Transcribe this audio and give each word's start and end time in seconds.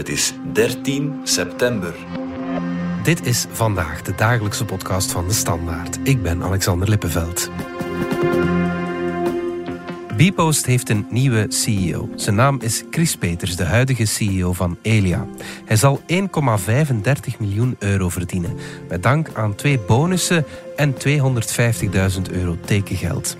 Het 0.00 0.08
is 0.08 0.32
13 0.52 1.20
september. 1.24 1.94
Dit 3.02 3.26
is 3.26 3.46
vandaag 3.50 4.02
de 4.02 4.14
dagelijkse 4.14 4.64
podcast 4.64 5.12
van 5.12 5.28
de 5.28 5.34
Standaard. 5.34 5.98
Ik 6.02 6.22
ben 6.22 6.42
Alexander 6.42 6.88
Lippenveld. 6.88 7.50
Bpost 10.16 10.66
heeft 10.66 10.90
een 10.90 11.06
nieuwe 11.10 11.46
CEO. 11.48 12.08
Zijn 12.14 12.34
naam 12.34 12.60
is 12.60 12.84
Chris 12.90 13.16
Peters, 13.16 13.56
de 13.56 13.64
huidige 13.64 14.04
CEO 14.04 14.52
van 14.52 14.78
Elia. 14.82 15.26
Hij 15.64 15.76
zal 15.76 16.00
1,35 16.06 16.16
miljoen 17.38 17.76
euro 17.78 18.08
verdienen, 18.08 18.56
met 18.88 19.02
dank 19.02 19.30
aan 19.34 19.54
twee 19.54 19.78
bonussen 19.78 20.44
en 20.76 20.94
250.000 20.94 22.32
euro 22.32 22.56
tekengeld. 22.64 23.36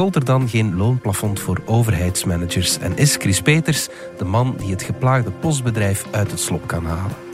Gold 0.00 0.16
er 0.16 0.24
dan 0.24 0.48
geen 0.48 0.76
loonplafond 0.76 1.40
voor 1.40 1.62
overheidsmanagers 1.64 2.78
en 2.78 2.96
is 2.96 3.16
Chris 3.16 3.40
Peters 3.40 3.88
de 4.18 4.24
man 4.24 4.54
die 4.58 4.70
het 4.70 4.82
geplaagde 4.82 5.30
postbedrijf 5.30 6.06
uit 6.10 6.30
het 6.30 6.40
slop 6.40 6.66
kan 6.66 6.84
halen? 6.84 7.29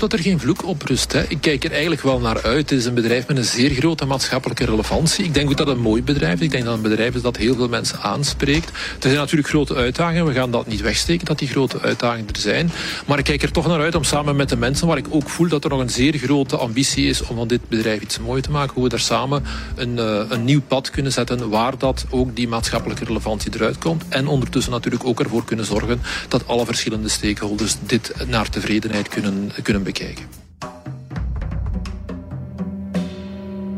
Dat 0.00 0.12
er 0.12 0.18
geen 0.18 0.40
vloek 0.40 0.66
op 0.66 0.82
rust. 0.82 1.12
Hè. 1.12 1.24
Ik 1.28 1.40
kijk 1.40 1.64
er 1.64 1.70
eigenlijk 1.70 2.02
wel 2.02 2.20
naar 2.20 2.42
uit. 2.42 2.70
Het 2.70 2.78
is 2.78 2.84
een 2.84 2.94
bedrijf 2.94 3.26
met 3.26 3.36
een 3.36 3.44
zeer 3.44 3.70
grote 3.70 4.06
maatschappelijke 4.06 4.64
relevantie. 4.64 5.24
Ik 5.24 5.34
denk 5.34 5.48
dat 5.48 5.58
het 5.58 5.76
een 5.76 5.82
mooi 5.82 6.02
bedrijf 6.02 6.38
is. 6.38 6.44
Ik 6.44 6.50
denk 6.50 6.64
dat 6.64 6.74
het 6.74 6.84
een 6.84 6.90
bedrijf 6.90 7.14
is 7.14 7.22
dat 7.22 7.36
heel 7.36 7.54
veel 7.54 7.68
mensen 7.68 8.00
aanspreekt. 8.00 8.68
Er 8.68 8.96
zijn 9.00 9.14
natuurlijk 9.14 9.48
grote 9.48 9.74
uitdagingen. 9.74 10.26
We 10.26 10.32
gaan 10.32 10.50
dat 10.50 10.66
niet 10.66 10.80
wegsteken, 10.80 11.26
dat 11.26 11.38
die 11.38 11.48
grote 11.48 11.80
uitdagingen 11.80 12.28
er 12.34 12.40
zijn. 12.40 12.70
Maar 13.06 13.18
ik 13.18 13.24
kijk 13.24 13.42
er 13.42 13.50
toch 13.50 13.66
naar 13.66 13.80
uit 13.80 13.94
om 13.94 14.04
samen 14.04 14.36
met 14.36 14.48
de 14.48 14.56
mensen, 14.56 14.86
waar 14.86 14.96
ik 14.96 15.06
ook 15.10 15.28
voel 15.28 15.48
dat 15.48 15.64
er 15.64 15.70
nog 15.70 15.80
een 15.80 15.90
zeer 15.90 16.18
grote 16.18 16.56
ambitie 16.56 17.08
is 17.08 17.22
om 17.22 17.36
van 17.36 17.48
dit 17.48 17.68
bedrijf 17.68 18.00
iets 18.02 18.18
moois 18.18 18.42
te 18.42 18.50
maken, 18.50 18.74
hoe 18.74 18.82
we 18.82 18.88
daar 18.88 18.98
samen 18.98 19.44
een, 19.74 19.96
uh, 19.96 20.20
een 20.28 20.44
nieuw 20.44 20.62
pad 20.68 20.90
kunnen 20.90 21.12
zetten 21.12 21.48
waar 21.48 21.78
dat 21.78 22.06
ook 22.10 22.36
die 22.36 22.48
maatschappelijke 22.48 23.04
relevantie 23.04 23.54
eruit 23.54 23.78
komt. 23.78 24.04
En 24.08 24.26
ondertussen 24.26 24.72
natuurlijk 24.72 25.04
ook 25.04 25.20
ervoor 25.20 25.44
kunnen 25.44 25.64
zorgen 25.64 26.00
dat 26.28 26.46
alle 26.46 26.64
verschillende 26.64 27.08
stakeholders 27.08 27.76
dit 27.86 28.12
naar 28.26 28.50
tevredenheid 28.50 29.08
kunnen 29.08 29.52
kunnen 29.62 29.82
bekijken. 29.92 30.26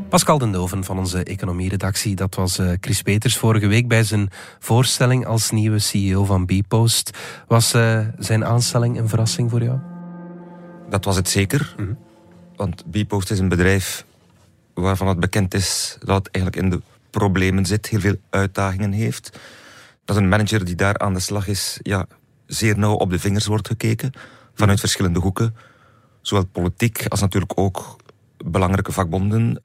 Pascal 0.09 0.39
den 0.39 0.53
Doven 0.53 0.85
van 0.85 0.99
onze 0.99 1.25
economieredactie, 1.25 2.15
dat 2.15 2.35
was 2.35 2.59
uh, 2.59 2.73
Chris 2.81 3.03
Peters 3.03 3.37
vorige 3.37 3.67
week 3.67 3.89
bij 3.89 4.05
zijn 4.05 4.31
voorstelling 4.59 5.27
als 5.27 5.51
nieuwe 5.51 5.79
CEO 5.79 6.25
van 6.25 6.47
Bpost. 6.47 7.11
Was 7.47 7.75
uh, 7.75 8.01
zijn 8.19 8.45
aanstelling 8.45 8.99
een 8.99 9.09
verrassing 9.09 9.51
voor 9.51 9.63
jou? 9.63 9.79
Dat 10.89 11.05
was 11.05 11.17
het 11.17 11.29
zeker. 11.29 11.75
Mm 11.77 11.85
-hmm. 11.85 11.99
Want 12.57 12.91
Bpost 12.91 13.31
is 13.31 13.39
een 13.39 13.49
bedrijf 13.49 14.05
waarvan 14.75 15.09
het 15.09 15.21
bekend 15.21 15.55
is 15.55 15.97
dat 16.01 16.17
het 16.17 16.35
eigenlijk 16.35 16.65
in 16.65 16.71
de 16.71 16.83
problemen 17.11 17.67
zit, 17.67 17.87
heel 17.87 18.01
veel 18.01 18.17
uitdagingen 18.31 18.93
heeft. 18.93 19.39
Dat 20.05 20.17
een 20.17 20.29
manager 20.29 20.65
die 20.65 20.75
daar 20.75 20.99
aan 20.99 21.15
de 21.15 21.21
slag 21.21 21.49
is, 21.49 21.79
ja, 21.83 22.07
zeer 22.47 22.79
nauw 22.79 22.95
op 22.95 23.11
de 23.11 23.19
vingers 23.19 23.47
wordt 23.47 23.67
gekeken 23.67 24.13
vanuit 24.55 24.81
verschillende 24.81 25.21
hoeken. 25.21 25.55
Zowel 26.21 26.47
politiek 26.47 27.07
als 27.09 27.21
natuurlijk 27.21 27.53
ook 27.55 27.97
belangrijke 28.45 28.93
vakbonden. 28.93 29.63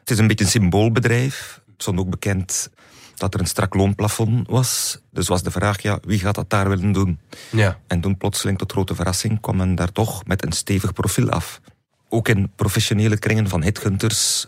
Het 0.00 0.10
is 0.10 0.18
een 0.18 0.26
beetje 0.26 0.44
een 0.44 0.50
symboolbedrijf. 0.50 1.60
Het 1.66 1.82
stond 1.82 1.98
ook 1.98 2.10
bekend 2.10 2.70
dat 3.14 3.34
er 3.34 3.40
een 3.40 3.46
strak 3.46 3.74
loonplafond 3.74 4.48
was. 4.48 5.00
Dus 5.10 5.28
was 5.28 5.42
de 5.42 5.50
vraag, 5.50 5.82
ja, 5.82 5.98
wie 6.02 6.18
gaat 6.18 6.34
dat 6.34 6.50
daar 6.50 6.68
willen 6.68 6.92
doen? 6.92 7.20
Ja. 7.50 7.78
En 7.86 8.00
toen 8.00 8.16
plotseling, 8.16 8.58
tot 8.58 8.72
grote 8.72 8.94
verrassing, 8.94 9.40
kwam 9.40 9.56
men 9.56 9.74
daar 9.74 9.92
toch 9.92 10.24
met 10.26 10.44
een 10.44 10.52
stevig 10.52 10.92
profiel 10.92 11.30
af. 11.30 11.60
Ook 12.08 12.28
in 12.28 12.50
professionele 12.56 13.18
kringen 13.18 13.48
van 13.48 13.62
hitgunters 13.62 14.46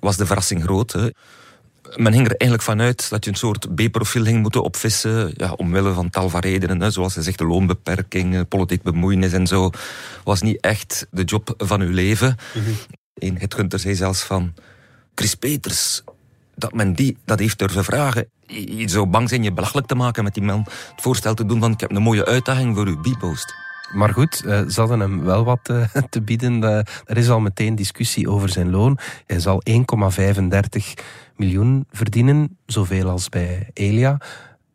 was 0.00 0.16
de 0.16 0.26
verrassing 0.26 0.62
groot. 0.62 0.92
Hè. 0.92 1.08
Men 1.96 2.12
ging 2.12 2.24
er 2.24 2.36
eigenlijk 2.36 2.62
vanuit 2.62 3.10
dat 3.10 3.24
je 3.24 3.30
een 3.30 3.36
soort 3.36 3.74
B-profiel 3.74 4.24
ging 4.24 4.42
moeten 4.42 4.62
opvissen, 4.62 5.32
ja, 5.36 5.52
omwille 5.52 5.92
van 5.92 6.10
tal 6.10 6.28
van 6.28 6.40
redenen. 6.40 6.80
Hè. 6.80 6.90
Zoals 6.90 7.12
ze 7.12 7.22
zegt, 7.22 7.38
de 7.38 7.44
loonbeperking, 7.44 8.48
politiek 8.48 8.82
bemoeienis 8.82 9.32
en 9.32 9.46
zo, 9.46 9.70
was 10.24 10.42
niet 10.42 10.60
echt 10.60 11.06
de 11.10 11.24
job 11.24 11.54
van 11.56 11.80
uw 11.80 11.92
leven. 11.92 12.36
Mm 12.54 12.62
-hmm. 12.64 12.74
Een 13.14 13.38
hitgunter 13.38 13.78
zei 13.78 13.94
zelfs 13.94 14.22
van, 14.22 14.54
Chris 15.14 15.34
Peters, 15.34 16.02
dat 16.54 16.72
men 16.72 16.92
die 16.92 17.16
dat 17.24 17.38
heeft 17.38 17.58
durven 17.58 17.84
vragen. 17.84 18.28
Je 18.46 18.88
zou 18.88 19.06
bang 19.06 19.28
zijn 19.28 19.42
je 19.42 19.52
belachelijk 19.52 19.86
te 19.86 19.94
maken 19.94 20.24
met 20.24 20.34
die 20.34 20.42
man. 20.42 20.60
Het 20.60 21.02
voorstel 21.02 21.34
te 21.34 21.46
doen 21.46 21.60
van, 21.60 21.72
ik 21.72 21.80
heb 21.80 21.90
een 21.90 22.02
mooie 22.02 22.24
uitdaging 22.24 22.76
voor 22.76 22.86
uw 22.86 23.00
B-post. 23.00 23.54
Maar 23.94 24.08
goed, 24.08 24.34
ze 24.68 24.74
hadden 24.74 25.00
hem 25.00 25.24
wel 25.24 25.44
wat 25.44 25.60
te 26.10 26.22
bieden. 26.22 26.62
Er 27.04 27.16
is 27.16 27.30
al 27.30 27.40
meteen 27.40 27.74
discussie 27.74 28.30
over 28.30 28.48
zijn 28.48 28.70
loon. 28.70 28.98
Hij 29.26 29.40
zal 29.40 29.62
1,35 29.70 29.76
miljoen 31.36 31.86
verdienen, 31.90 32.58
zoveel 32.66 33.08
als 33.08 33.28
bij 33.28 33.70
Elia. 33.72 34.20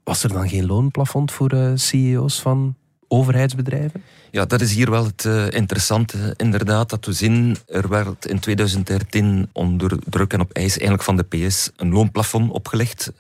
Was 0.03 0.23
er 0.23 0.33
dan 0.33 0.49
geen 0.49 0.65
loonplafond 0.65 1.31
voor 1.31 1.71
CEO's 1.75 2.41
van 2.41 2.75
overheidsbedrijven? 3.15 4.03
Ja, 4.31 4.45
dat 4.45 4.61
is 4.61 4.73
hier 4.73 4.89
wel 4.89 5.05
het 5.05 5.23
uh, 5.23 5.45
interessante, 5.49 6.33
inderdaad, 6.37 6.89
dat 6.89 7.05
we 7.05 7.13
zien, 7.13 7.57
er 7.67 7.89
werd 7.89 8.25
in 8.25 8.39
2013 8.39 9.49
onder 9.51 9.97
druk 10.09 10.33
en 10.33 10.39
op 10.39 10.51
eis 10.51 10.71
eigenlijk 10.71 11.03
van 11.03 11.15
de 11.15 11.23
PS 11.23 11.69
een 11.75 11.91
loonplafond 11.91 12.51
opgelegd. 12.51 13.11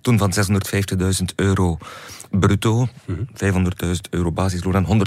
Toen 0.00 0.18
van 0.18 0.32
650.000 0.34 1.24
euro 1.36 1.78
bruto, 2.30 2.88
mm 3.06 3.26
-hmm. 3.38 3.66
500.000 3.84 3.92
euro 4.10 4.32
basisloon 4.32 4.86
en 4.86 5.06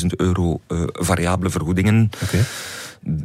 150.000 0.00 0.06
euro 0.16 0.60
uh, 0.68 0.82
variabele 0.92 1.50
vergoedingen. 1.50 2.10
Okay. 2.22 2.44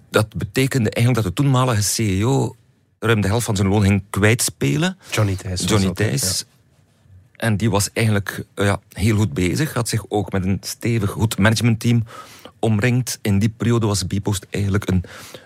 Dat 0.10 0.36
betekende 0.36 0.90
eigenlijk 0.90 1.26
dat 1.26 1.36
de 1.36 1.42
toenmalige 1.44 1.82
CEO 1.82 2.56
ruim 3.00 3.22
de 3.22 3.28
helft 3.28 3.46
van 3.46 3.56
zijn 3.56 3.68
loon 3.68 3.82
ging 3.82 4.04
kwijtspelen. 4.10 4.98
Johnny 5.12 5.36
Thijs. 5.36 5.64
Johnny 5.64 5.92
Thijs. 5.92 6.46
En 7.40 7.58
die 7.58 7.70
was 7.70 7.90
eigenlijk 7.94 8.44
ja, 8.56 8.80
heel 8.94 9.16
goed 9.16 9.34
bezig. 9.34 9.74
Had 9.74 9.90
zich 9.90 10.06
ook 10.08 10.32
met 10.32 10.46
een 10.46 10.58
stevig 10.62 11.10
goed 11.10 11.38
managementteam 11.38 12.04
omringd. 12.60 13.20
In 13.22 13.40
die 13.40 13.50
periode 13.50 13.88
was 13.88 14.04
Bpost 14.04 14.48
eigenlijk 14.50 14.90
een 14.90 15.04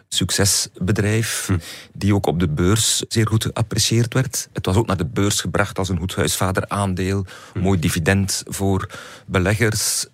succesbedrijf. 0.08 1.46
Hm. 1.48 1.58
Die 1.94 2.16
ook 2.16 2.26
op 2.26 2.40
de 2.40 2.48
beurs 2.48 3.04
zeer 3.08 3.28
goed 3.28 3.44
geapprecieerd 3.44 4.14
werd. 4.14 4.50
Het 4.54 4.66
was 4.66 4.76
ook 4.76 4.88
naar 4.88 4.98
de 4.98 5.06
beurs 5.06 5.42
gebracht 5.42 5.78
als 5.78 5.90
een 5.90 6.00
goed 6.00 6.16
huisvader 6.16 6.68
aandeel. 6.68 7.26
Hm. 7.54 7.60
Mooi 7.60 7.80
dividend 7.80 8.44
voor 8.48 8.90
beleggers. 9.26 10.06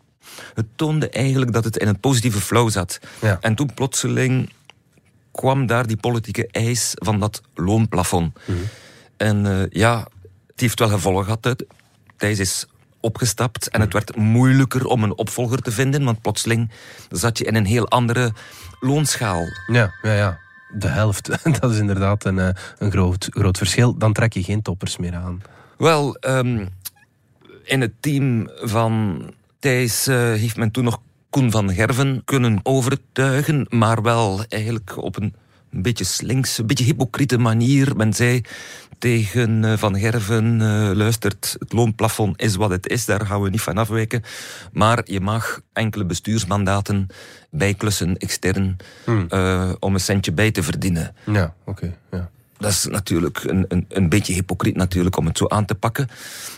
Het 0.54 0.66
toonde 0.76 1.10
eigenlijk 1.10 1.54
dat 1.54 1.64
het 1.64 1.78
in 1.78 1.88
een 1.88 2.00
positieve 2.00 2.42
flow 2.42 2.70
zat. 2.70 3.00
Ja. 3.22 3.38
En 3.42 3.56
toen 3.56 3.74
plotseling 3.74 4.50
kwam 5.32 5.66
daar 5.66 5.88
die 5.88 5.98
politieke 5.98 6.48
eis 6.52 6.92
van 6.96 7.20
dat 7.20 7.42
loonplafond. 7.54 8.38
Hm. 8.46 8.52
En 9.18 9.46
uh, 9.46 9.64
ja, 9.70 10.08
heeft 10.62 10.80
wel 10.80 10.90
gevolgen 10.90 11.24
gehad. 11.24 11.66
Thijs 12.18 12.40
is 12.40 12.68
opgestapt 13.00 13.70
en 13.70 13.82
het 13.82 13.94
werd 13.94 14.16
moeilijker 14.16 14.86
om 14.86 15.04
een 15.04 15.18
opvolger 15.18 15.62
te 15.62 15.72
vinden, 15.72 16.04
want 16.04 16.22
plotseling 16.22 16.72
zat 17.10 17.38
je 17.38 17.44
in 17.44 17.56
een 17.56 17.66
heel 17.66 17.88
andere 17.88 18.34
loonschaal. 18.80 19.46
Ja, 19.68 19.94
ja, 20.02 20.14
ja. 20.14 20.40
De 20.78 20.88
helft. 20.88 21.30
Dat 21.60 21.72
is 21.72 21.78
inderdaad 21.78 22.26
een, 22.26 22.38
een 22.78 22.92
groot, 22.92 23.28
groot 23.30 23.58
verschil. 23.58 23.98
Dan 23.98 24.14
trek 24.14 24.34
je 24.34 24.44
geen 24.44 24.62
toppers 24.62 24.98
meer 24.98 25.16
aan. 25.16 25.42
Wel, 25.78 26.18
um, 26.22 26.70
in 27.64 27.82
het 27.82 27.94
team 28.00 28.50
van 28.62 29.24
Thijs 29.60 30.08
uh, 30.08 30.16
heeft 30.16 30.58
men 30.58 30.72
toen 30.72 30.84
nog 30.84 31.02
Koen 31.30 31.52
van 31.52 31.74
Gerven 31.74 32.22
kunnen 32.26 32.60
overtuigen, 32.64 33.66
maar 33.70 34.02
wel 34.02 34.44
eigenlijk 34.48 34.98
op 34.98 35.22
een 35.22 35.36
een 35.72 35.82
beetje 35.82 36.04
slinks, 36.04 36.58
een 36.58 36.68
beetje 36.68 36.84
hypocriete 36.84 37.38
manier. 37.38 37.96
Men 37.96 38.14
zei 38.14 38.42
tegen 38.98 39.80
Van 39.80 40.00
Gerven, 40.00 40.60
uh, 40.60 40.92
luistert, 40.94 41.56
het 41.60 41.74
loonplafond 41.74 42.42
is 42.42 42.56
wat 42.56 42.70
het 42.70 42.88
is, 42.88 43.06
daar 43.06 43.26
gaan 43.26 43.42
we 43.42 43.50
niet 43.50 43.62
van 43.62 43.78
afwijken. 43.78 44.24
Maar 44.72 45.02
je 45.06 45.20
mag 45.20 45.62
enkele 45.74 46.06
bestuursmandaten 46.06 47.08
bijklussen 47.50 48.18
extern 48.18 48.78
Hmm. 49.04 49.28
uh, 49.30 49.72
om 49.80 49.94
een 49.94 50.00
centje 50.00 50.32
bij 50.32 50.52
te 50.52 50.64
verdienen. 50.64 51.16
Ja, 51.26 51.54
oké. 51.64 51.70
Okay, 51.70 51.98
ja. 52.12 52.30
Dat 52.58 52.72
is 52.72 52.86
natuurlijk 52.86 53.44
een, 53.44 53.66
een, 53.68 53.86
een 53.90 54.10
beetje 54.10 54.34
hypocriet 54.34 54.76
natuurlijk 54.76 55.18
om 55.18 55.26
het 55.26 55.38
zo 55.38 55.48
aan 55.48 55.66
te 55.66 55.76
pakken. 55.76 56.10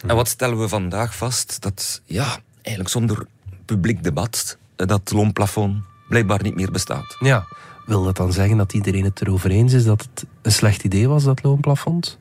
Hmm. 0.01 0.09
En 0.09 0.15
wat 0.15 0.27
stellen 0.27 0.59
we 0.59 0.67
vandaag 0.67 1.15
vast? 1.15 1.61
Dat, 1.61 2.01
ja, 2.05 2.37
eigenlijk 2.61 2.89
zonder 2.89 3.25
publiek 3.65 4.03
debat, 4.03 4.57
dat 4.75 5.11
loonplafond 5.11 5.83
blijkbaar 6.07 6.43
niet 6.43 6.55
meer 6.55 6.71
bestaat. 6.71 7.17
Ja, 7.19 7.47
wil 7.91 8.03
dat 8.03 8.17
dan 8.17 8.33
zeggen 8.33 8.57
dat 8.57 8.73
iedereen 8.73 9.03
het 9.03 9.21
erover 9.21 9.51
eens 9.51 9.73
is 9.73 9.83
dat 9.83 10.01
het 10.01 10.25
een 10.41 10.51
slecht 10.51 10.83
idee 10.83 11.07
was, 11.07 11.23
dat 11.23 11.43
loonplafond? 11.43 12.19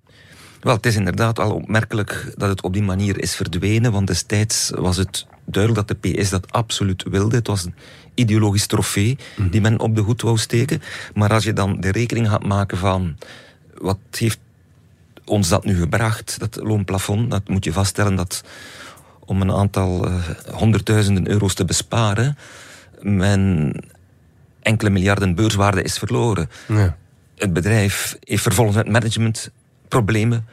Wel, 0.61 0.75
het 0.75 0.87
is 0.87 0.97
inderdaad 0.97 1.37
wel 1.37 1.55
opmerkelijk 1.55 2.33
dat 2.37 2.49
het 2.49 2.63
op 2.63 2.73
die 2.73 2.83
manier 2.83 3.21
is 3.21 3.35
verdwenen, 3.35 3.93
want 3.93 4.07
destijds 4.07 4.71
was 4.75 4.97
het 4.97 5.27
duidelijk 5.45 5.87
dat 5.87 6.01
de 6.03 6.11
PS 6.11 6.31
dat 6.31 6.53
absoluut 6.53 7.03
wilde. 7.03 7.37
Het 7.37 7.47
was 7.47 7.65
een 7.65 7.75
ideologisch 8.15 8.67
trofee 8.67 9.19
die 9.51 9.61
men 9.61 9.81
op 9.81 9.95
de 9.95 10.01
hoed 10.01 10.23
wou 10.23 10.39
steken. 10.39 10.83
Maar 11.15 11.33
als 11.33 11.45
je 11.45 11.53
dan 11.53 11.81
de 11.81 11.93
rekening 11.93 12.29
gaat 12.29 12.47
maken 12.47 12.79
van 12.79 13.17
wat 13.79 13.99
heeft 14.11 14.39
ons 15.25 15.49
dat 15.49 15.65
nu 15.65 15.77
gebracht, 15.77 16.39
dat 16.39 16.59
loonplafond, 16.63 17.31
dat 17.31 17.49
moet 17.49 17.65
je 17.65 17.73
vaststellen 17.73 18.15
dat 18.15 18.45
om 19.25 19.41
een 19.41 19.53
aantal 19.53 20.09
uh, 20.09 20.15
honderdduizenden 20.53 21.29
euro's 21.29 21.55
te 21.55 21.65
besparen, 21.65 22.37
men 23.01 23.73
enkele 24.71 24.91
miljarden 24.91 25.35
beurswaarde 25.35 25.83
is 25.83 25.99
verloren. 25.99 26.51
Ja. 26.69 26.97
Het 27.37 27.53
bedrijf 27.53 28.17
heeft 28.21 28.43
vervolgens 28.43 28.77
met 28.77 28.89
management 28.89 29.51
problemen 29.89 30.47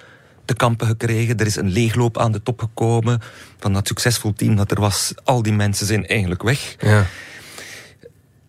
te 0.45 0.53
kampen 0.53 0.87
gekregen. 0.87 1.37
Er 1.37 1.45
is 1.45 1.55
een 1.55 1.69
leegloop 1.69 2.17
aan 2.17 2.31
de 2.31 2.43
top 2.43 2.59
gekomen 2.59 3.21
van 3.59 3.73
dat 3.73 3.87
succesvol 3.87 4.33
team 4.33 4.55
dat 4.55 4.71
er 4.71 4.79
was. 4.79 5.13
Al 5.23 5.41
die 5.41 5.53
mensen 5.53 5.85
zijn 5.85 6.07
eigenlijk 6.07 6.43
weg. 6.43 6.75
Ja. 6.79 7.05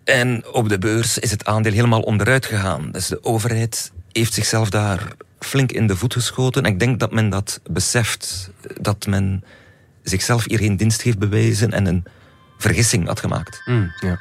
En 0.05 0.45
op 0.53 0.69
de 0.69 0.79
beurs 0.79 1.19
is 1.19 1.31
het 1.31 1.45
aandeel 1.45 1.73
helemaal 1.73 2.01
onderuit 2.01 2.47
gegaan. 2.47 2.91
Dus 2.93 3.07
de 3.07 3.25
overheid 3.25 3.93
heeft 4.13 4.35
zichzelf 4.35 4.71
daar 4.71 5.13
flink 5.39 5.73
in 5.73 5.87
de 5.87 5.97
voet 5.97 6.13
geschoten. 6.13 6.63
En 6.63 6.73
ik 6.73 6.79
denk 6.79 7.01
dat 7.01 7.13
men 7.13 7.29
dat 7.29 7.61
beseft, 7.71 8.51
dat 8.81 9.07
men 9.07 9.45
zichzelf 10.03 10.45
hier 10.49 10.59
geen 10.59 10.77
dienst 10.77 11.03
heeft 11.03 11.19
bewezen 11.19 11.73
en 11.73 11.87
een 11.87 12.05
vergissing 12.59 13.07
had 13.07 13.21
gemaakt. 13.21 13.63
Mm, 13.65 13.93
ja. 14.01 14.19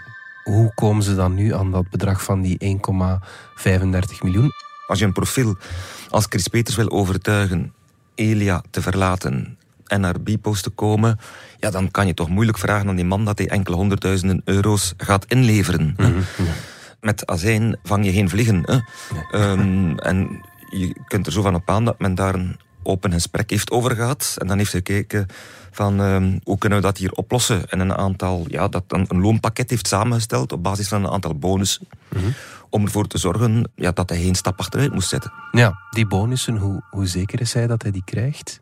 Hoe 0.47 0.71
komen 0.73 1.03
ze 1.03 1.15
dan 1.15 1.33
nu 1.33 1.53
aan 1.53 1.71
dat 1.71 1.89
bedrag 1.89 2.23
van 2.23 2.41
die 2.41 2.57
1,35 2.59 4.21
miljoen? 4.21 4.51
Als 4.87 4.99
je 4.99 5.05
een 5.05 5.13
profiel 5.13 5.55
als 6.09 6.25
Chris 6.29 6.47
Peters 6.47 6.75
wil 6.75 6.89
overtuigen 6.89 7.73
Elia 8.15 8.63
te 8.69 8.81
verlaten 8.81 9.57
en 9.85 10.01
naar 10.01 10.21
Bpost 10.21 10.63
te 10.63 10.69
komen, 10.69 11.19
ja, 11.59 11.69
dan 11.69 11.91
kan 11.91 12.07
je 12.07 12.13
toch 12.13 12.29
moeilijk 12.29 12.57
vragen 12.57 12.89
aan 12.89 12.95
die 12.95 13.05
man 13.05 13.25
dat 13.25 13.37
hij 13.37 13.49
enkele 13.49 13.75
honderdduizenden 13.75 14.41
euro's 14.45 14.93
gaat 14.97 15.25
inleveren. 15.25 15.93
Mhm, 15.97 16.19
Met 17.01 17.25
azijn 17.25 17.77
vang 17.83 18.05
je 18.05 18.11
geen 18.11 18.29
vliegen. 18.29 18.61
Hè? 18.65 18.79
Ehm, 19.31 19.97
en 19.97 20.41
je 20.69 20.95
kunt 21.07 21.25
er 21.25 21.31
zo 21.31 21.41
van 21.41 21.55
op 21.55 21.69
aan 21.69 21.85
dat 21.85 21.99
men 21.99 22.15
daar 22.15 22.35
een 22.35 22.59
open 22.83 23.11
gesprek 23.11 23.49
heeft 23.49 23.71
over 23.71 23.95
gehad. 23.95 24.35
En 24.37 24.47
dan 24.47 24.57
heeft 24.57 24.71
gekeken 24.71 25.27
van 25.77 25.99
um, 25.99 26.39
hoe 26.43 26.57
kunnen 26.57 26.79
we 26.79 26.85
dat 26.85 26.97
hier 26.97 27.11
oplossen. 27.11 27.69
En 27.69 27.79
een 27.79 27.93
aantal, 27.93 28.45
ja, 28.47 28.67
dat 28.67 28.83
een 28.87 29.21
loonpakket 29.21 29.69
heeft 29.69 29.87
samengesteld 29.87 30.51
op 30.51 30.63
basis 30.63 30.87
van 30.87 31.03
een 31.03 31.11
aantal 31.11 31.35
bonussen. 31.35 31.87
Mhm. 32.09 32.25
Om 32.69 32.83
ervoor 32.83 33.07
te 33.07 33.17
zorgen 33.17 33.71
ja, 33.75 33.91
dat 33.91 34.09
hij 34.09 34.21
geen 34.21 34.35
stap 34.35 34.59
achteruit 34.59 34.93
moest 34.93 35.09
zetten. 35.09 35.33
Ja, 35.51 35.79
die 35.89 36.07
bonussen, 36.07 36.57
hoe, 36.57 36.83
hoe 36.89 37.07
zeker 37.07 37.41
is 37.41 37.53
hij 37.53 37.67
dat 37.67 37.81
hij 37.81 37.91
die 37.91 38.03
krijgt? 38.05 38.61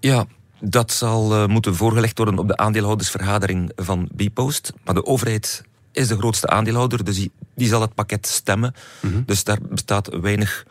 Ja, 0.00 0.26
dat 0.60 0.92
zal 0.92 1.34
uh, 1.34 1.46
moeten 1.46 1.74
voorgelegd 1.74 2.18
worden 2.18 2.38
op 2.38 2.48
de 2.48 2.56
aandeelhoudersvergadering 2.56 3.72
van 3.76 4.08
Bpost. 4.14 4.72
Maar 4.84 4.94
de 4.94 5.06
overheid 5.06 5.64
is 5.92 6.08
de 6.08 6.16
grootste 6.16 6.46
aandeelhouder, 6.46 7.04
dus 7.04 7.16
die, 7.16 7.30
die 7.54 7.68
zal 7.68 7.80
het 7.80 7.94
pakket 7.94 8.26
stemmen. 8.26 8.74
Mhm. 9.00 9.22
Dus 9.26 9.44
daar 9.44 9.58
bestaat 9.62 10.08
weinig 10.20 10.66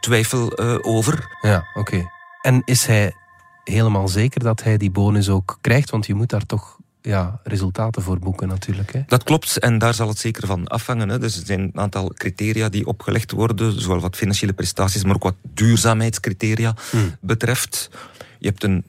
twijfel 0.00 0.60
uh, 0.60 0.78
over. 0.82 1.38
Ja, 1.40 1.64
oké. 1.74 2.08
En 2.42 2.62
is 2.64 2.86
hij 2.86 3.14
helemaal 3.64 4.08
zeker 4.08 4.40
dat 4.40 4.62
hij 4.62 4.76
die 4.76 4.90
bonus 4.90 5.28
ook 5.28 5.58
krijgt? 5.60 5.90
Want 5.90 6.06
je 6.06 6.14
moet 6.14 6.30
daar 6.30 6.46
toch 6.46 6.78
ja, 7.02 7.40
resultaten 7.44 8.02
voor 8.02 8.18
boeken 8.18 8.48
natuurlijk. 8.48 8.92
Hè? 8.92 9.02
Dat 9.06 9.22
klopt 9.22 9.58
en 9.58 9.78
daar 9.78 9.94
zal 9.94 10.08
het 10.08 10.18
zeker 10.18 10.46
van 10.46 10.66
afhangen. 10.66 11.08
Hè. 11.08 11.18
Dus 11.18 11.36
er 11.40 11.46
zijn 11.46 11.60
een 11.60 11.80
aantal 11.80 12.12
criteria 12.14 12.68
die 12.68 12.86
opgelegd 12.86 13.30
worden, 13.30 13.80
zowel 13.80 14.00
wat 14.00 14.16
financiële 14.16 14.52
prestaties, 14.52 15.04
maar 15.04 15.14
ook 15.14 15.22
wat 15.22 15.36
duurzaamheidscriteria 15.54 16.74
hmm. 16.90 17.16
betreft. 17.20 17.90
Je 18.38 18.48
hebt 18.48 18.64
een 18.64 18.84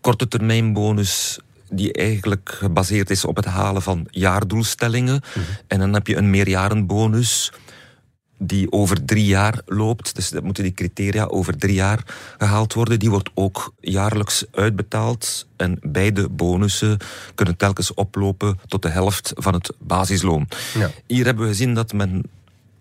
korte 0.00 0.28
termijn 0.28 0.72
bonus 0.72 1.38
die 1.70 1.92
eigenlijk 1.92 2.54
gebaseerd 2.58 3.10
is 3.10 3.24
op 3.24 3.36
het 3.36 3.44
halen 3.44 3.82
van 3.82 4.06
jaardoelstellingen. 4.10 5.22
Hmm. 5.32 5.42
En 5.66 5.78
dan 5.78 5.92
heb 5.92 6.06
je 6.06 6.16
een 6.16 6.30
meerjarenbonus 6.30 7.52
die 8.46 8.72
over 8.72 9.04
drie 9.04 9.24
jaar 9.24 9.60
loopt. 9.66 10.14
Dus 10.14 10.30
dat 10.30 10.42
moeten 10.42 10.62
die 10.62 10.74
criteria 10.74 11.24
over 11.24 11.56
drie 11.56 11.74
jaar 11.74 12.04
gehaald 12.38 12.74
worden. 12.74 12.98
Die 12.98 13.10
wordt 13.10 13.30
ook 13.34 13.72
jaarlijks 13.80 14.44
uitbetaald. 14.50 15.46
En 15.56 15.78
beide 15.82 16.28
bonussen 16.28 16.98
kunnen 17.34 17.56
telkens 17.56 17.94
oplopen 17.94 18.58
tot 18.66 18.82
de 18.82 18.88
helft 18.88 19.32
van 19.34 19.54
het 19.54 19.72
basisloon. 19.78 20.48
Ja. 20.74 20.90
Hier 21.06 21.24
hebben 21.24 21.44
we 21.44 21.50
gezien 21.50 21.74
dat 21.74 21.92
men 21.92 22.22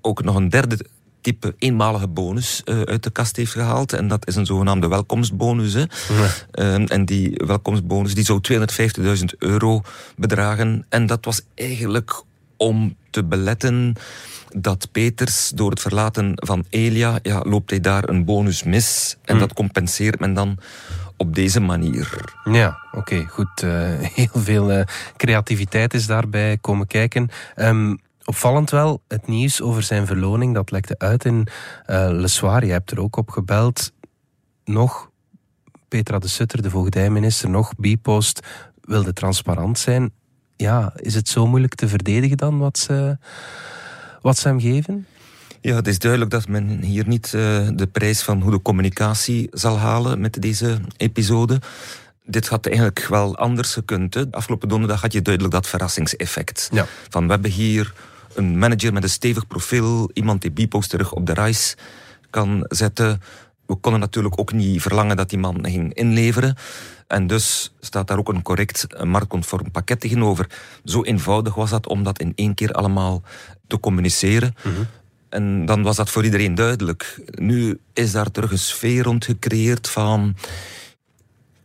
ook 0.02 0.24
nog 0.24 0.36
een 0.36 0.50
derde 0.50 0.86
type 1.22 1.56
eenmalige 1.58 2.08
bonus 2.08 2.62
uh, 2.66 2.82
uit 2.82 3.04
de 3.04 3.10
kast 3.10 3.36
heeft 3.36 3.52
gehaald. 3.52 3.94
En 3.94 4.08
dat 4.08 4.28
is 4.28 4.36
een 4.36 4.46
zogenaamde 4.46 4.88
welkomstbonus. 4.88 5.74
Hè. 5.74 5.80
Ja. 5.80 5.88
Uh, 6.54 6.92
en 6.92 7.06
die 7.06 7.42
welkomstbonus 7.46 8.14
die 8.14 8.26
zou 8.26 8.40
250.000 9.20 9.26
euro 9.38 9.82
bedragen. 10.16 10.86
En 10.90 11.06
dat 11.06 11.26
was 11.26 11.42
eigenlijk 11.56 12.24
om 12.62 12.96
te 13.10 13.24
beletten 13.24 13.96
dat 14.56 14.92
Peters 14.92 15.50
door 15.50 15.70
het 15.70 15.80
verlaten 15.80 16.32
van 16.36 16.66
Elia, 16.70 17.20
ja, 17.22 17.42
loopt 17.44 17.70
hij 17.70 17.80
daar 17.80 18.10
een 18.10 18.26
bonus 18.26 18.64
mis. 18.64 19.18
En 19.22 19.32
hmm. 19.32 19.40
dat 19.40 19.54
compenseert 19.54 20.20
men 20.20 20.34
dan 20.34 20.58
op 21.18 21.36
deze 21.36 21.60
manier. 21.60 22.34
Ja, 22.44 22.78
oké, 22.92 23.26
goed. 23.28 23.62
Uh, 23.64 23.72
heel 24.20 24.42
veel 24.42 24.72
uh, 24.72 24.84
creativiteit 25.18 25.94
is 25.94 26.06
daarbij 26.06 26.58
komen 26.58 26.88
kijken. 26.88 27.30
Um, 27.56 28.00
opvallend 28.26 28.70
wel, 28.70 29.02
het 29.08 29.28
nieuws 29.28 29.62
over 29.62 29.84
zijn 29.84 30.08
verloning, 30.08 30.54
dat 30.54 30.72
lekte 30.72 30.96
uit 30.98 31.26
in 31.26 31.48
uh, 31.88 32.08
Le 32.10 32.28
Soir. 32.28 32.66
Je 32.66 32.72
hebt 32.72 32.92
er 32.92 33.00
ook 33.00 33.16
op 33.16 33.30
gebeld. 33.30 33.92
Nog 34.66 35.10
Petra 35.88 36.20
de 36.20 36.28
Sutter, 36.28 36.62
de 36.62 36.70
voogdijminister, 36.70 37.50
nog 37.50 37.76
Bipost 37.76 38.48
wilde 38.82 39.14
transparant 39.14 39.80
zijn. 39.80 40.12
Ja, 40.62 40.94
is 40.96 41.16
het 41.16 41.30
zo 41.30 41.48
moeilijk 41.48 41.76
te 41.76 41.88
verdedigen 41.88 42.38
dan 42.38 42.58
wat 42.58 42.78
ze 42.78 43.18
wat 44.22 44.38
ze 44.38 44.48
hem 44.48 44.60
geven? 44.60 45.06
Ja, 45.62 45.76
het 45.76 45.88
is 45.88 46.00
duidelijk 46.00 46.32
dat 46.32 46.48
men 46.48 46.82
hier 46.82 47.08
niet 47.08 47.26
uh, 47.26 47.68
de 47.74 47.88
prijs 47.92 48.22
van 48.22 48.42
goede 48.42 48.62
communicatie 48.62 49.48
zal 49.52 49.78
halen 49.78 50.22
met 50.22 50.42
deze 50.42 50.80
episode. 50.98 51.62
Dit 52.26 52.48
had 52.48 52.66
eigenlijk 52.66 53.08
wel 53.08 53.38
anders 53.38 53.74
gekund. 53.74 54.14
Hè. 54.14 54.24
Afgelopen 54.32 54.70
donderdag 54.70 55.02
had 55.02 55.14
je 55.14 55.22
duidelijk 55.22 55.54
dat 55.54 55.68
verrassingseffect. 55.68 56.70
Ja. 56.72 56.86
Van 57.10 57.26
we 57.26 57.32
hebben 57.32 57.52
hier 57.52 57.94
een 58.34 58.58
manager 58.58 58.94
met 58.94 59.04
een 59.04 59.10
stevig 59.10 59.48
profiel, 59.48 60.10
iemand 60.14 60.42
die 60.42 60.52
Bipo's 60.52 60.88
terug 60.88 61.14
op 61.14 61.26
de 61.26 61.34
reis 61.34 61.76
kan 62.30 62.66
zetten. 62.68 63.22
We 63.66 63.76
konden 63.76 64.00
natuurlijk 64.00 64.40
ook 64.40 64.54
niet 64.54 64.82
verlangen 64.82 65.18
dat 65.18 65.30
die 65.30 65.40
man 65.40 65.66
ging 65.68 65.94
inleveren. 65.94 66.56
En 67.12 67.28
dus 67.28 67.72
staat 67.80 68.08
daar 68.08 68.18
ook 68.18 68.30
een 68.30 68.42
correct 68.42 69.04
marktconform 69.04 69.72
pakket 69.72 70.00
tegenover. 70.00 70.48
Zo 70.86 71.04
eenvoudig 71.04 71.56
was 71.56 71.70
dat 71.70 71.88
om 71.88 72.04
dat 72.04 72.20
in 72.20 72.34
één 72.36 72.54
keer 72.54 72.72
allemaal 72.72 73.24
te 73.68 73.80
communiceren. 73.80 74.56
Mhm. 74.64 74.84
En 75.30 75.66
dan 75.66 75.82
was 75.84 75.96
dat 75.96 76.10
voor 76.10 76.24
iedereen 76.24 76.56
duidelijk. 76.56 77.22
Nu 77.32 77.80
is 77.94 78.12
daar 78.12 78.32
terug 78.32 78.52
een 78.52 78.60
sfeer 78.60 79.04
rond 79.04 79.26
gecreëerd 79.26 79.90
van 79.90 80.36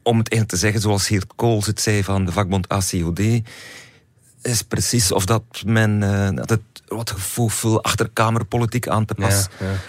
om 0.02 0.18
het 0.18 0.28
eigenlijk 0.28 0.48
te 0.48 0.56
zeggen 0.56 0.80
zoals 0.80 1.06
Geert 1.06 1.34
Kools 1.36 1.66
het 1.66 1.80
zei 1.80 2.04
van 2.04 2.24
de 2.24 2.32
vakbond 2.32 2.68
ACOD, 2.68 3.20
is 4.42 4.62
precies 4.68 5.12
of 5.12 5.26
dat 5.26 5.62
men 5.66 6.02
uh, 6.02 6.28
dat 6.34 6.50
het 6.50 6.75
wat 6.86 7.10
gevoel 7.10 7.82
achterkamerpolitiek 7.82 8.88
aan 8.88 9.04
te 9.04 9.14
pas 9.14 9.46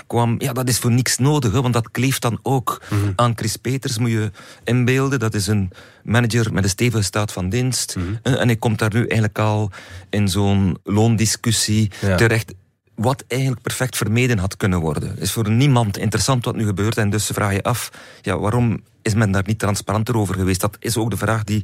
kwam. 0.07 0.35
Ja, 0.37 0.53
dat 0.53 0.67
is 0.67 0.79
voor 0.79 0.91
niks 0.91 1.17
nodig, 1.17 1.51
hè, 1.51 1.61
want 1.61 1.73
dat 1.73 1.91
kleeft 1.91 2.21
dan 2.21 2.39
ook 2.41 2.81
mhm. 2.89 3.11
aan 3.15 3.33
Chris 3.35 3.55
Peters, 3.55 3.97
moet 3.97 4.09
je 4.09 4.31
inbeelden. 4.63 5.19
Dat 5.19 5.33
is 5.33 5.47
een 5.47 5.71
manager 6.03 6.53
met 6.53 6.63
een 6.63 6.69
stevige 6.69 7.03
staat 7.03 7.31
van 7.31 7.49
dienst. 7.49 7.95
Mhm. 7.95 8.35
En 8.35 8.47
hij 8.47 8.55
komt 8.55 8.79
daar 8.79 8.93
nu 8.93 8.99
eigenlijk 8.99 9.39
al 9.39 9.71
in 10.09 10.27
zo'n 10.27 10.77
loondiscussie 10.83 11.91
terecht 11.99 12.53
wat 12.97 13.23
eigenlijk 13.27 13.61
perfect 13.61 13.97
vermeden 13.97 14.37
had 14.37 14.57
kunnen 14.57 14.79
worden. 14.79 15.19
Is 15.19 15.31
voor 15.31 15.49
niemand 15.49 15.97
interessant 15.97 16.45
wat 16.45 16.55
nu 16.55 16.65
gebeurt. 16.65 16.97
En 16.97 17.09
dus 17.09 17.25
vraag 17.25 17.53
je 17.53 17.63
af, 17.63 17.91
ja, 18.21 18.39
waarom 18.39 18.81
is 19.01 19.13
men 19.13 19.31
daar 19.31 19.43
niet 19.45 19.59
transparanter 19.59 20.17
over 20.17 20.35
geweest? 20.35 20.61
Dat 20.61 20.77
is 20.79 20.97
ook 20.97 21.09
de 21.09 21.17
vraag 21.17 21.43
die 21.43 21.63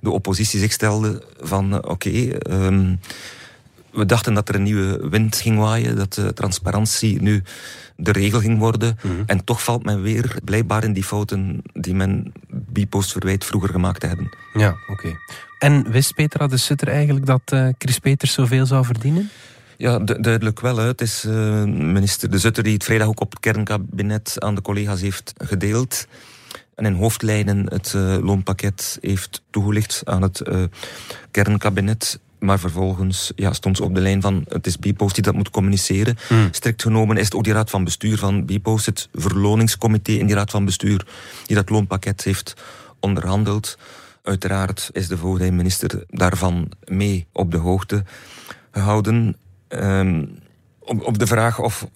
de 0.00 0.10
oppositie 0.10 0.60
zich 0.60 0.72
stelde 0.72 1.22
van, 1.40 1.72
eh, 1.72 1.90
oké... 1.90 2.28
Ehm, 2.28 2.94
we 3.94 4.06
dachten 4.06 4.34
dat 4.34 4.48
er 4.48 4.54
een 4.54 4.62
nieuwe 4.62 5.08
wind 5.08 5.36
ging 5.36 5.58
waaien, 5.58 5.96
dat 5.96 6.14
de 6.14 6.32
transparantie 6.32 7.22
nu 7.22 7.42
de 7.96 8.12
regel 8.12 8.40
ging 8.40 8.58
worden. 8.58 8.98
Mhm. 9.02 9.12
En 9.26 9.44
toch 9.44 9.62
valt 9.62 9.84
men 9.84 10.02
weer 10.02 10.36
blijkbaar 10.44 10.84
in 10.84 10.92
die 10.92 11.04
fouten 11.04 11.62
die 11.72 11.94
men 11.94 12.32
Bipost 12.48 13.12
verwijt 13.12 13.44
vroeger 13.44 13.70
gemaakt 13.70 14.00
te 14.00 14.06
hebben. 14.06 14.36
Ja, 14.52 14.76
oké. 14.88 15.18
En 15.58 15.90
wist 15.90 16.14
Petra 16.14 16.46
de 16.46 16.56
Sutter 16.56 16.88
eigenlijk 16.88 17.26
dat 17.26 17.52
uh, 17.54 17.68
Chris 17.78 17.98
Peters 17.98 18.32
zoveel 18.32 18.66
zou 18.66 18.84
verdienen? 18.84 19.30
Ja, 19.76 19.98
duidelijk 19.98 20.60
wel. 20.60 20.76
Hè. 20.76 20.86
Het 20.86 21.00
is 21.00 21.24
uh, 21.24 21.32
minister 21.64 22.30
De 22.30 22.38
Zutter 22.38 22.62
die 22.62 22.72
het 22.72 22.84
vrijdag 22.84 23.08
ook 23.08 23.20
op 23.20 23.30
het 23.30 23.40
kernkabinet 23.40 24.36
aan 24.38 24.54
de 24.54 24.62
collega's 24.62 25.00
heeft 25.00 25.32
gedeeld. 25.38 26.06
En 26.74 26.84
in 26.84 26.94
hoofdlijnen 26.94 27.72
het 27.72 27.92
uh, 27.96 28.16
loonpakket 28.22 28.98
heeft 29.00 29.42
toegelicht 29.50 30.02
aan 30.04 30.22
het 30.22 30.42
uh, 30.48 30.64
kernkabinet. 31.30 32.20
Maar 32.44 32.58
vervolgens 32.58 33.32
ja, 33.36 33.52
stond 33.52 33.76
ze 33.76 33.84
op 33.84 33.94
de 33.94 34.00
lijn 34.00 34.20
van 34.20 34.44
het 34.48 34.66
is 34.66 34.76
Bpost 34.76 35.14
die 35.14 35.24
dat 35.24 35.34
moet 35.34 35.50
communiceren. 35.50 36.16
Hmm. 36.28 36.48
Strikt 36.50 36.82
genomen 36.82 37.16
is 37.16 37.24
het 37.24 37.34
ook 37.34 37.44
die 37.44 37.52
raad 37.52 37.70
van 37.70 37.84
bestuur 37.84 38.18
van 38.18 38.44
Bpost, 38.44 38.86
het 38.86 39.08
verloningscomité 39.12 40.12
in 40.12 40.26
die 40.26 40.34
raad 40.34 40.50
van 40.50 40.64
bestuur, 40.64 41.06
die 41.46 41.56
dat 41.56 41.70
loonpakket 41.70 42.24
heeft 42.24 42.54
onderhandeld. 43.00 43.78
Uiteraard 44.22 44.90
is 44.92 45.08
de 45.08 45.16
voogdijminister 45.16 46.04
daarvan 46.08 46.68
mee 46.84 47.26
op 47.32 47.50
de 47.50 47.56
hoogte 47.56 48.04
gehouden. 48.70 49.36
Um, 49.68 50.38
op, 50.84 51.18
de 51.18 51.26
vraag 51.26 51.60
of 51.60 51.86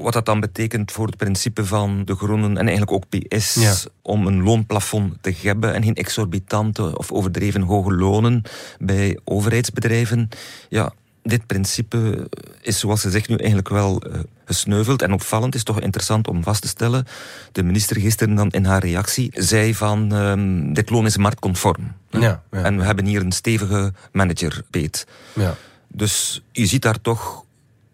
wat 0.00 0.12
dat 0.12 0.26
dan 0.26 0.40
betekent 0.40 0.92
voor 0.92 1.06
het 1.06 1.16
principe 1.16 1.66
van 1.66 2.04
de 2.04 2.14
Groenen 2.14 2.58
en 2.58 2.68
eigenlijk 2.68 2.92
ook 2.92 3.08
PS 3.08 3.86
om 4.02 4.26
een 4.26 4.42
loonplafond 4.42 5.14
te 5.20 5.34
hebben 5.42 5.74
en 5.74 5.82
geen 5.82 5.94
exorbitante 5.94 6.98
of 6.98 7.12
overdreven 7.12 7.62
hoge 7.62 7.94
lonen 7.94 8.42
bij 8.78 9.18
overheidsbedrijven. 9.24 10.28
Ja, 10.68 10.92
dit 11.22 11.46
principe 11.46 12.28
is, 12.60 12.78
zoals 12.78 13.00
ze 13.00 13.10
zegt, 13.10 13.28
nu 13.28 13.36
eigenlijk 13.36 13.68
wel 13.68 14.02
uh, 14.06 14.18
gesneuveld. 14.44 15.02
En 15.02 15.12
opvallend 15.12 15.54
is 15.54 15.62
toch 15.62 15.80
interessant 15.80 16.28
om 16.28 16.42
vast 16.42 16.62
te 16.62 16.68
stellen. 16.68 17.06
De 17.52 17.62
minister 17.62 18.00
gisteren 18.00 18.34
dan 18.34 18.50
in 18.50 18.64
haar 18.64 18.84
reactie 18.84 19.30
zei 19.34 19.74
van 19.74 20.12
um, 20.12 20.72
dit 20.72 20.90
loon 20.90 21.06
is 21.06 21.16
marktconform. 21.16 21.92
Ja, 22.10 22.42
ja. 22.50 22.62
En 22.62 22.78
we 22.78 22.84
hebben 22.84 23.04
hier 23.04 23.20
een 23.20 23.32
stevige 23.32 23.92
manager, 24.12 24.62
Peet. 24.70 25.06
Ja. 25.32 25.54
Dus 25.88 26.42
je 26.52 26.66
ziet 26.66 26.82
daar 26.82 27.00
toch 27.00 27.44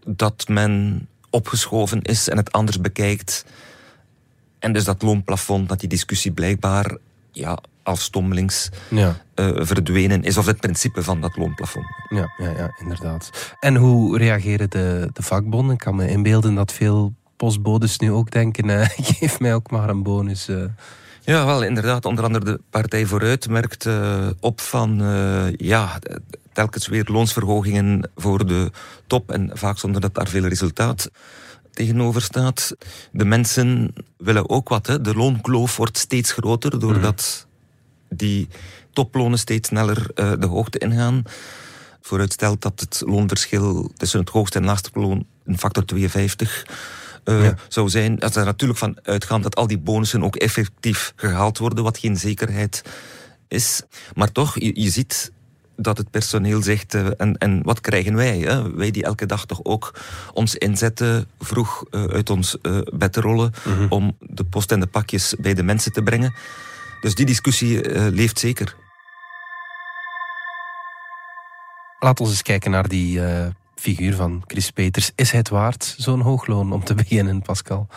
dat 0.07 0.49
men 0.49 1.07
opgeschoven 1.31 2.03
is 2.03 2.29
en 2.29 2.37
het 2.37 2.53
anders 2.53 2.81
bekijkt. 2.81 3.45
En 4.59 4.73
dus 4.73 4.85
dat 4.85 5.03
loonplafond, 5.03 5.69
dat 5.69 5.81
die 5.81 5.89
discussie 5.89 6.33
blijkbaar 6.33 6.97
ja, 7.33 7.59
afstommelings 7.83 8.69
ja. 8.89 9.17
Uh, 9.35 9.51
verdwenen 9.55 10.23
is, 10.23 10.37
of 10.37 10.47
het 10.47 10.61
principe 10.61 11.03
van 11.03 11.21
dat 11.21 11.37
loonplafond. 11.37 11.87
Ja, 12.09 12.33
ja, 12.37 12.51
ja, 12.51 12.75
inderdaad. 12.81 13.55
En 13.61 13.77
hoe 13.77 14.19
reageren 14.19 14.71
de, 14.71 15.11
de 15.13 15.23
vakbonden? 15.23 15.75
Ik 15.75 15.81
kan 15.81 15.97
me 15.97 16.09
inbeelden 16.09 16.55
dat 16.55 16.73
veel 16.73 17.15
postbodes 17.37 17.99
nu 17.99 18.13
ook 18.13 18.31
denken, 18.31 18.69
uh, 18.69 18.87
geef 19.19 19.41
mij 19.41 19.55
ook 19.55 19.71
maar 19.71 19.89
een 19.89 20.03
bonus. 20.03 20.49
Uh. 20.49 20.65
Ja, 21.25 21.47
wel, 21.47 21.63
inderdaad. 21.63 22.05
Onder 22.05 22.25
andere 22.25 22.45
de 22.45 22.61
Partij 22.71 23.07
Vooruit 23.07 23.49
merkt 23.49 23.89
op 24.41 24.61
van, 24.61 25.03
ja, 25.57 25.99
telkens 26.53 26.87
weer 26.87 27.09
loonsverhogingen 27.11 28.11
voor 28.17 28.47
de 28.47 28.71
top 29.07 29.31
en 29.31 29.51
vaak 29.55 29.79
zonder 29.79 30.01
dat 30.01 30.15
daar 30.15 30.29
veel 30.29 30.47
resultaat 30.47 31.11
tegenover 31.73 32.23
staat. 32.23 32.75
De 33.13 33.25
mensen 33.25 33.95
willen 34.17 34.49
ook 34.49 34.69
wat. 34.69 34.87
Hè. 34.87 35.01
De 35.01 35.15
loonkloof 35.15 35.77
wordt 35.77 35.99
steeds 35.99 36.33
groter 36.33 36.79
doordat 36.79 37.47
die 38.09 38.49
toplonen 38.93 39.39
steeds 39.39 39.69
sneller 39.69 40.11
uh, 40.15 40.33
de 40.39 40.47
hoogte 40.47 40.79
ingaan. 40.79 41.23
Vooruitstelt 42.01 42.63
dat 42.63 42.81
het 42.81 43.03
loonverschil 43.07 43.91
tussen 43.97 44.21
het 44.21 44.29
hoogste 44.29 44.59
en 44.59 44.65
laagste 44.65 44.91
loon 44.93 45.27
een 45.45 45.59
factor 45.59 45.85
52 45.85 46.67
uh, 47.25 47.45
ja. 47.45 47.55
zou 47.69 47.89
zijn. 47.89 48.17
Dat 48.17 48.37
er 48.37 48.45
natuurlijk 48.45 48.79
van 48.79 48.99
uitgaan 49.03 49.43
dat 49.43 49.57
al 49.57 49.67
die 49.67 49.79
bonussen 49.79 50.25
ook 50.25 50.37
effectief 50.37 51.13
gehaald 51.17 51.59
worden, 51.59 51.85
wat 51.85 51.99
geen 51.99 52.17
zekerheid 52.17 52.83
is. 53.49 53.83
Maar 54.15 54.33
toch, 54.33 54.59
je, 54.59 54.81
je 54.81 54.91
ziet 54.91 55.33
dat 55.83 55.99
het 55.99 56.11
personeel 56.11 56.62
zegt, 56.62 56.95
uh, 56.95 57.07
en, 57.17 57.39
en 57.39 57.62
wat 57.62 57.81
krijgen 57.81 58.15
wij? 58.15 58.39
Hè? 58.39 58.75
Wij 58.75 58.91
die 58.91 59.05
elke 59.05 59.27
dag 59.27 59.47
toch 59.47 59.61
ook 59.62 59.95
ons 60.33 60.55
inzetten, 60.55 61.27
vroeg 61.39 61.85
uh, 61.91 62.05
uit 62.05 62.31
ons 62.31 62.57
uh, 62.62 62.79
bed 62.93 63.12
te 63.12 63.21
rollen, 63.21 63.53
-hmm. 63.62 63.87
om 63.89 64.17
de 64.21 64.45
post 64.45 64.73
en 64.73 64.81
de 64.81 64.87
pakjes 64.87 65.35
bij 65.39 65.55
de 65.55 65.62
mensen 65.62 65.93
te 65.93 66.03
brengen. 66.03 66.35
Dus 67.01 67.15
die 67.15 67.27
discussie 67.27 67.91
leeft 68.11 68.39
zeker. 68.39 68.77
Laat 71.99 72.21
ons 72.21 72.31
eens 72.31 72.43
kijken 72.43 72.71
naar 72.71 72.89
die 72.89 73.21
figuur 73.75 74.15
van 74.15 74.43
Chris 74.47 74.71
Peters. 74.71 75.11
Is 75.15 75.31
hij 75.31 75.39
het 75.39 75.49
waard, 75.49 75.95
zo'n 75.99 76.21
hoog 76.21 76.47
loon, 76.47 76.73
om 76.73 76.85
te 76.85 76.95
beginnen, 77.05 77.43
Pascal? 77.43 77.89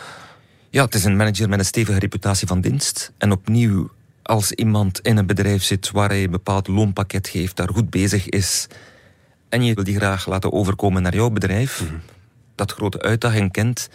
Ja, 0.70 0.84
het 0.84 0.94
is 0.94 1.04
een 1.04 1.16
manager 1.16 1.48
met 1.48 1.58
een 1.58 1.64
stevige 1.64 1.98
reputatie 1.98 2.46
van 2.46 2.60
dienst. 2.60 3.12
En 3.18 3.32
opnieuw 3.32 3.90
als 4.26 4.52
iemand 4.52 5.00
in 5.00 5.16
een 5.16 5.26
bedrijf 5.26 5.62
zit 5.62 5.90
waar 5.90 6.08
hij 6.08 6.24
een 6.24 6.30
bepaald 6.30 6.68
loonpakket 6.68 7.28
geeft, 7.28 7.56
daar 7.56 7.68
goed 7.68 7.90
bezig 7.90 8.28
is, 8.28 8.66
en 9.48 9.64
je 9.64 9.74
wil 9.74 9.84
die 9.84 9.96
graag 9.96 10.26
laten 10.26 10.52
overkomen 10.52 11.02
naar 11.02 11.14
jouw 11.14 11.30
bedrijf, 11.30 11.82
mhm. 11.82 11.94
dat 12.54 12.72
grote 12.72 13.02
uitdaging 13.02 13.52
kent, 13.52 13.88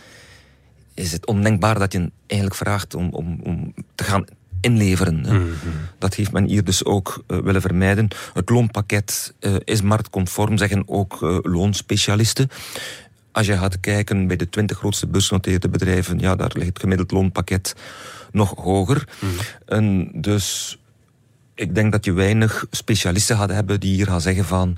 is 0.94 1.12
het 1.12 1.26
ondenkbaar 1.26 1.80
dat 1.80 1.92
je 1.92 1.98
hem 1.98 2.12
eigenlijk 2.28 2.62
vraagt 2.62 2.96
om, 2.96 3.10
om, 3.10 3.40
om 3.44 3.74
te 3.96 4.04
gaan 4.04 4.26
inleveren. 4.62 5.20
Mhm. 5.20 5.42
Dat 5.98 6.14
heeft 6.14 6.32
men 6.32 6.46
hier 6.46 6.64
dus 6.64 6.86
ook 6.86 7.24
uh, 7.28 7.38
willen 7.38 7.62
vermijden. 7.62 8.08
Het 8.34 8.50
loonpakket 8.50 9.34
uh, 9.40 9.56
is 9.64 9.82
marktconform, 9.82 10.58
zeggen 10.58 10.84
ook 10.86 11.22
uh, 11.22 11.38
loonspecialisten. 11.42 12.50
Als 13.32 13.46
je 13.46 13.58
gaat 13.58 13.80
kijken 13.80 14.28
bij 14.28 14.36
de 14.36 14.50
20 14.50 14.78
grootste 14.78 15.08
beursgenoteerde 15.08 15.70
bedrijven, 15.70 16.20
ja, 16.20 16.36
daar 16.36 16.52
ligt 16.54 16.68
het 16.68 16.80
gemiddeld 16.80 17.12
loonpakket 17.12 17.76
nog 18.32 18.54
hoger. 18.56 19.08
Mhm. 19.20 19.32
En 19.66 20.12
dus 20.16 20.78
ik 21.56 21.76
denk 21.76 21.92
dat 21.92 22.06
je 22.06 22.14
weinig 22.14 22.66
specialisten 22.72 23.38
gaat 23.38 23.52
hebben 23.52 23.80
die 23.80 23.96
hier 23.96 24.08
gaan 24.08 24.22
zeggen 24.22 24.46
van 24.46 24.78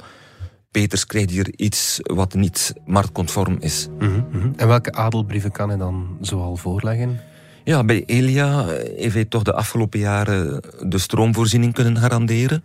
Peters 0.72 1.06
krijgt 1.06 1.30
hier 1.30 1.54
iets 1.56 2.00
wat 2.04 2.34
niet 2.34 2.74
marktconform 2.86 3.58
is. 3.60 3.88
Mhm, 4.00 4.22
mhm. 4.32 4.52
En 4.56 4.68
welke 4.68 4.92
adelbrieven 4.92 5.52
kan 5.52 5.70
hij 5.70 5.78
dan 5.78 6.18
zoal 6.22 6.56
voorleggen? 6.56 7.20
Ja, 7.64 7.84
bij 7.84 8.04
Elia 8.06 8.66
heeft 8.96 9.14
hij 9.14 9.26
toch 9.26 9.44
de 9.44 9.54
afgelopen 9.54 10.00
jaren 10.00 10.62
de 10.90 10.98
stroomvoorziening 10.98 11.74
kunnen 11.74 11.98
garanderen. 11.98 12.64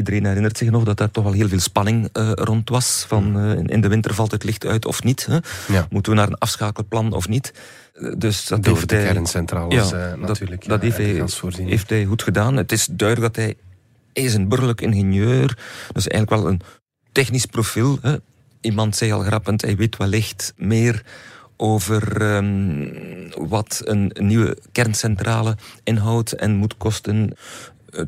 Iedereen 0.00 0.26
herinnert 0.26 0.58
zich 0.58 0.70
nog 0.70 0.84
dat 0.84 0.96
daar 0.96 1.10
toch 1.10 1.24
al 1.24 1.32
heel 1.32 1.48
veel 1.48 1.60
spanning 1.60 2.08
uh, 2.12 2.30
rond 2.34 2.68
was. 2.68 3.04
Van 3.08 3.38
uh, 3.38 3.58
in 3.66 3.80
de 3.80 3.88
winter 3.88 4.14
valt 4.14 4.30
het 4.30 4.44
licht 4.44 4.66
uit 4.66 4.86
of 4.86 5.02
niet. 5.02 5.26
Hè? 5.26 5.38
Ja. 5.72 5.86
Moeten 5.90 6.12
we 6.12 6.18
naar 6.18 6.28
een 6.28 6.38
afschakelplan 6.38 7.12
of 7.12 7.28
niet? 7.28 7.52
Dus 8.18 8.46
dat 8.46 8.64
heeft 8.64 8.88
de 8.88 8.96
kerncentrales 8.96 9.90
ja, 9.90 10.14
natuurlijk. 10.16 10.60
Dat, 10.60 10.70
dat 10.70 10.80
heeft, 10.80 10.96
hij, 10.96 11.64
heeft 11.64 11.90
hij 11.90 12.04
goed 12.04 12.22
gedaan. 12.22 12.56
Het 12.56 12.72
is 12.72 12.88
duidelijk 12.90 13.34
dat 13.34 13.44
hij, 13.44 13.54
hij 14.12 14.22
is 14.22 14.34
een 14.34 14.48
burgerlijk 14.48 14.80
ingenieur. 14.80 15.58
Is 15.92 16.08
eigenlijk 16.08 16.42
wel 16.42 16.52
een 16.52 16.60
technisch 17.12 17.46
profiel. 17.46 17.98
Hè? 18.00 18.16
Iemand 18.60 18.96
zei 18.96 19.12
al 19.12 19.22
grappend, 19.22 19.62
hij 19.62 19.76
weet 19.76 19.96
wellicht 19.96 20.52
meer 20.56 21.02
over 21.56 22.22
um, 22.36 22.92
wat 23.48 23.82
een 23.84 24.12
nieuwe 24.18 24.58
kerncentrale 24.72 25.56
inhoudt 25.82 26.32
en 26.32 26.56
moet 26.56 26.76
kosten 26.76 27.30
eh, 27.30 27.36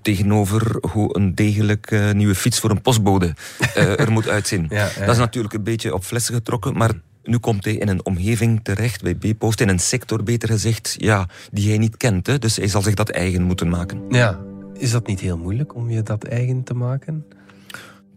tegenover 0.03 0.77
hoe 0.91 1.17
een 1.17 1.35
degelijk 1.35 1.91
uh, 1.91 2.11
nieuwe 2.11 2.35
fiets 2.35 2.59
voor 2.59 2.71
een 2.71 2.83
postbode 2.83 3.35
uh, 3.77 4.01
er 4.01 4.13
moet 4.13 4.29
uitzien. 4.29 4.67
Ja, 4.69 4.89
ja, 4.97 5.01
dat 5.01 5.15
is 5.15 5.21
natuurlijk 5.21 5.55
een 5.55 5.63
beetje 5.63 5.95
op 5.95 6.05
flessen 6.05 6.35
getrokken, 6.35 6.77
maar 6.77 6.91
nu 7.23 7.39
komt 7.39 7.65
hij 7.65 7.75
in 7.75 7.89
een 7.89 8.05
omgeving 8.05 8.61
terecht, 8.63 9.03
bij 9.03 9.15
B-Post, 9.15 9.61
in 9.61 9.69
een 9.69 9.79
sector 9.79 10.23
beter 10.23 10.49
gezegd, 10.49 10.95
ja, 10.99 11.29
die 11.51 11.69
hij 11.69 11.79
niet 11.79 11.97
kent. 11.97 12.27
Hè? 12.27 12.39
Dus 12.39 12.57
hij 12.57 12.69
zal 12.69 12.83
zich 12.83 12.95
dat 12.95 13.11
eigen 13.11 13.43
moeten 13.43 13.69
maken. 13.69 14.03
Ja, 14.09 14.41
is 14.79 14.91
dat 14.91 15.07
niet 15.07 15.21
heel 15.21 15.39
moeilijk 15.39 15.75
om 15.75 15.91
je 15.91 16.03
dat 16.03 16.25
eigen 16.25 16.63
te 16.63 16.75
maken? 16.75 17.25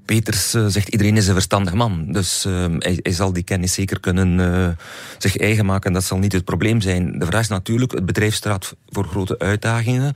Peters 0.06 0.56
uh, 0.56 0.66
zegt 0.68 0.88
iedereen 0.88 1.18
is 1.18 1.28
een 1.28 1.34
verstandig 1.34 1.74
man. 1.74 2.12
Dus 2.12 2.46
uh, 2.46 2.66
hij, 2.80 3.00
hij, 3.02 3.12
zal 3.12 3.34
die 3.34 3.44
kennis 3.44 3.74
zeker 3.74 4.00
kunnen 4.00 4.40
uh, 4.40 4.68
zich 5.18 5.38
eigen 5.38 5.66
maken. 5.66 5.94
Dat 5.94 6.04
zal 6.04 6.18
niet 6.18 6.32
het 6.32 6.46
probleem 6.46 6.82
zijn. 6.82 7.20
De 7.20 7.26
vraag 7.26 7.42
is 7.42 7.48
natuurlijk, 7.48 7.92
het 7.92 8.06
bedrijf 8.06 8.36
staat 8.36 8.76
voor 8.90 9.06
grote 9.06 9.40
uitdagingen. 9.40 10.14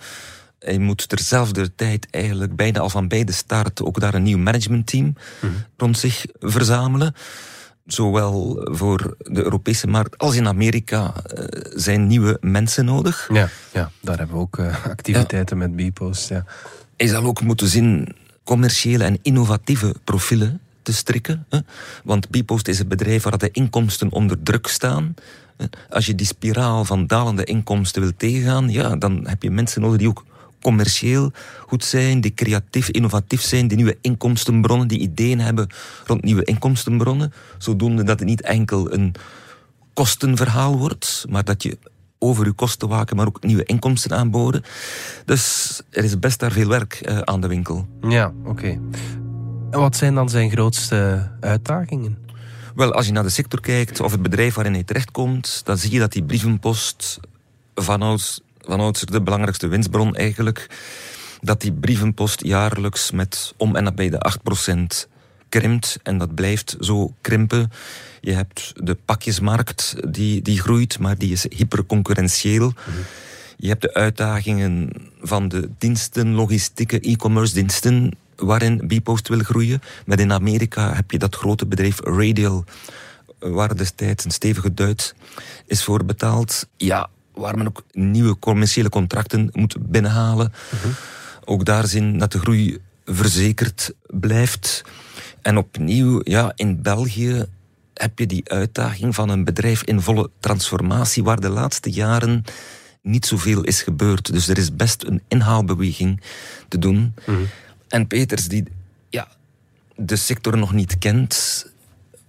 Hij 0.59 0.77
moet 0.77 1.09
terzelfde 1.09 1.75
tijd 1.75 2.07
eigenlijk 2.11 2.55
bijna 2.55 2.79
al 2.79 2.89
van 2.89 3.07
bij 3.07 3.23
de 3.23 3.31
start 3.31 3.83
ook 3.83 3.99
daar 3.99 4.13
een 4.13 4.23
nieuw 4.23 4.37
managementteam 4.37 5.05
mm 5.05 5.15
-hmm. 5.39 5.65
rond 5.77 5.97
zich 5.97 6.25
verzamelen 6.39 7.13
zowel 7.93 8.67
voor 8.71 9.15
de 9.17 9.43
Europese 9.43 9.87
markt 9.87 10.17
als 10.17 10.35
in 10.35 10.47
Amerika 10.47 11.13
uh, 11.13 11.45
zijn 11.75 12.07
nieuwe 12.07 12.37
mensen 12.41 12.85
nodig. 12.85 13.29
Ja, 13.33 13.49
ja 13.73 13.91
daar 14.01 14.17
hebben 14.17 14.35
we 14.35 14.41
ook 14.41 14.57
uh, 14.57 14.85
activiteiten 14.85 15.59
ja. 15.59 15.67
met 15.67 15.75
Bpost. 15.75 16.29
Ja. 16.29 16.45
Hij 16.97 17.07
zal 17.07 17.23
ook 17.23 17.41
moeten 17.41 17.67
zien 17.67 18.15
commerciële 18.43 19.03
en 19.03 19.19
innovatieve 19.21 19.95
profielen 20.03 20.61
te 20.81 20.93
strikken. 20.93 21.45
Hè? 21.49 21.59
Want 22.03 22.29
Bpost 22.29 22.67
is 22.67 22.79
een 22.79 22.87
bedrijf 22.87 23.23
waar 23.23 23.37
de 23.37 23.51
inkomsten 23.51 24.11
onder 24.11 24.43
druk 24.43 24.67
staan. 24.67 25.13
Als 25.89 26.05
je 26.05 26.15
die 26.15 26.25
spiraal 26.25 26.85
van 26.85 27.07
dalende 27.07 27.43
inkomsten 27.43 28.01
wil 28.01 28.11
tegengaan, 28.17 28.69
ja, 28.69 28.95
dan 28.95 29.27
heb 29.27 29.43
je 29.43 29.51
mensen 29.51 29.81
nodig 29.81 29.97
die 29.97 30.07
ook 30.07 30.25
commercieel 30.61 31.31
goed 31.67 31.83
zijn, 31.83 32.21
die 32.21 32.33
creatief, 32.33 32.89
innovatief 32.89 33.41
zijn, 33.41 33.67
die 33.67 33.77
nieuwe 33.77 33.97
inkomstenbronnen, 34.01 34.87
die 34.87 34.99
ideeën 34.99 35.39
hebben 35.39 35.69
rond 36.05 36.23
nieuwe 36.23 36.43
inkomstenbronnen. 36.43 37.33
Zodoende 37.57 38.03
dat 38.03 38.19
het 38.19 38.27
niet 38.27 38.41
enkel 38.41 38.93
een 38.93 39.15
kostenverhaal 39.93 40.77
wordt, 40.77 41.25
maar 41.29 41.43
dat 41.43 41.63
je 41.63 41.77
over 42.19 42.45
je 42.45 42.51
kosten 42.51 42.87
waken, 42.87 43.15
maar 43.15 43.27
ook 43.27 43.43
nieuwe 43.43 43.63
inkomsten 43.63 44.17
aanboden. 44.17 44.63
Dus 45.25 45.81
er 45.89 46.03
is 46.03 46.19
best 46.19 46.39
daar 46.39 46.51
veel 46.51 46.67
werk 46.67 47.01
uh, 47.01 47.19
aan 47.19 47.41
de 47.41 47.47
winkel. 47.47 47.87
Ja, 48.01 48.33
oké. 48.45 48.79
En 49.71 49.79
wat 49.79 49.95
zijn 49.95 50.15
dan 50.15 50.29
zijn 50.29 50.51
grootste 50.51 51.29
uitdagingen? 51.39 52.17
Wel, 52.75 52.93
als 52.93 53.05
je 53.05 53.11
naar 53.11 53.23
de 53.23 53.29
sector 53.29 53.61
kijkt 53.61 53.99
of 53.99 54.11
het 54.11 54.21
bedrijf 54.21 54.55
waarin 54.55 54.73
hij 54.73 54.83
terechtkomt, 54.83 55.61
dan 55.65 55.77
zie 55.77 55.91
je 55.91 55.99
dat 55.99 56.11
die 56.11 56.23
brievenpost 56.23 57.19
vanouds 57.75 58.41
vanouds 58.69 59.01
de 59.01 59.21
belangrijkste 59.21 59.67
winstbron 59.67 60.15
eigenlijk, 60.15 60.67
dat 61.41 61.61
die 61.61 61.73
brievenpost 61.73 62.43
jaarlijks 62.43 63.11
met 63.11 63.53
om 63.57 63.75
en 63.75 63.83
nabij 63.83 64.09
de 64.09 64.31
8% 65.05 65.09
krimpt. 65.49 65.99
En 66.03 66.17
dat 66.17 66.35
blijft 66.35 66.77
zo 66.79 67.13
krimpen. 67.21 67.71
Je 68.21 68.31
hebt 68.31 68.73
de 68.75 68.95
pakjesmarkt 69.05 69.95
die, 70.13 70.41
die 70.41 70.59
groeit, 70.59 70.99
maar 70.99 71.17
die 71.17 71.31
is 71.31 71.45
hyperconcurrentieel. 71.49 72.73
Je 73.57 73.67
hebt 73.67 73.81
de 73.81 73.93
uitdagingen 73.93 74.89
van 75.21 75.47
de 75.47 75.69
diensten, 75.77 76.33
logistieke 76.33 76.99
e-commerce 76.99 77.53
diensten, 77.53 78.11
waarin 78.35 78.87
Bpost 78.87 79.27
wil 79.27 79.39
groeien. 79.39 79.81
Met 80.05 80.19
in 80.19 80.31
Amerika 80.31 80.93
heb 80.93 81.11
je 81.11 81.17
dat 81.17 81.35
grote 81.35 81.65
bedrijf 81.65 81.99
Radial, 81.99 82.65
waar 83.39 83.75
destijds 83.75 84.25
een 84.25 84.31
stevige 84.31 84.73
Duits 84.73 85.13
is 85.65 85.83
voor 85.83 86.05
betaald. 86.05 86.67
Ja, 86.77 87.09
waar 87.39 87.57
men 87.57 87.67
ook 87.67 87.83
nieuwe 87.91 88.39
commerciële 88.39 88.89
contracten 88.89 89.49
moet 89.51 89.75
binnenhalen. 89.89 90.53
Ook 91.45 91.65
daar 91.65 91.87
zien 91.87 92.17
dat 92.17 92.31
de 92.31 92.39
groei 92.39 92.77
verzekerd 93.05 93.93
blijft. 94.07 94.83
En 95.41 95.57
opnieuw, 95.57 96.21
ja, 96.23 96.51
in 96.55 96.81
België 96.81 97.45
heb 97.93 98.19
je 98.19 98.25
die 98.25 98.49
uitdaging 98.49 99.15
van 99.15 99.29
een 99.29 99.43
bedrijf 99.43 99.83
in 99.83 100.01
volle 100.01 100.29
transformatie, 100.39 101.23
waar 101.23 101.39
de 101.39 101.49
laatste 101.49 101.91
jaren 101.91 102.43
niet 103.01 103.25
zoveel 103.25 103.63
is 103.63 103.81
gebeurd. 103.81 104.31
Dus 104.31 104.47
er 104.47 104.57
is 104.57 104.75
best 104.75 105.03
een 105.03 105.21
inhaalbeweging 105.27 106.21
te 106.67 106.79
doen. 106.79 107.13
En 107.87 108.07
Peters, 108.07 108.47
die 108.47 108.63
ja, 109.09 109.27
de 109.95 110.15
sector 110.15 110.57
nog 110.57 110.73
niet 110.73 110.97
kent, 110.97 111.65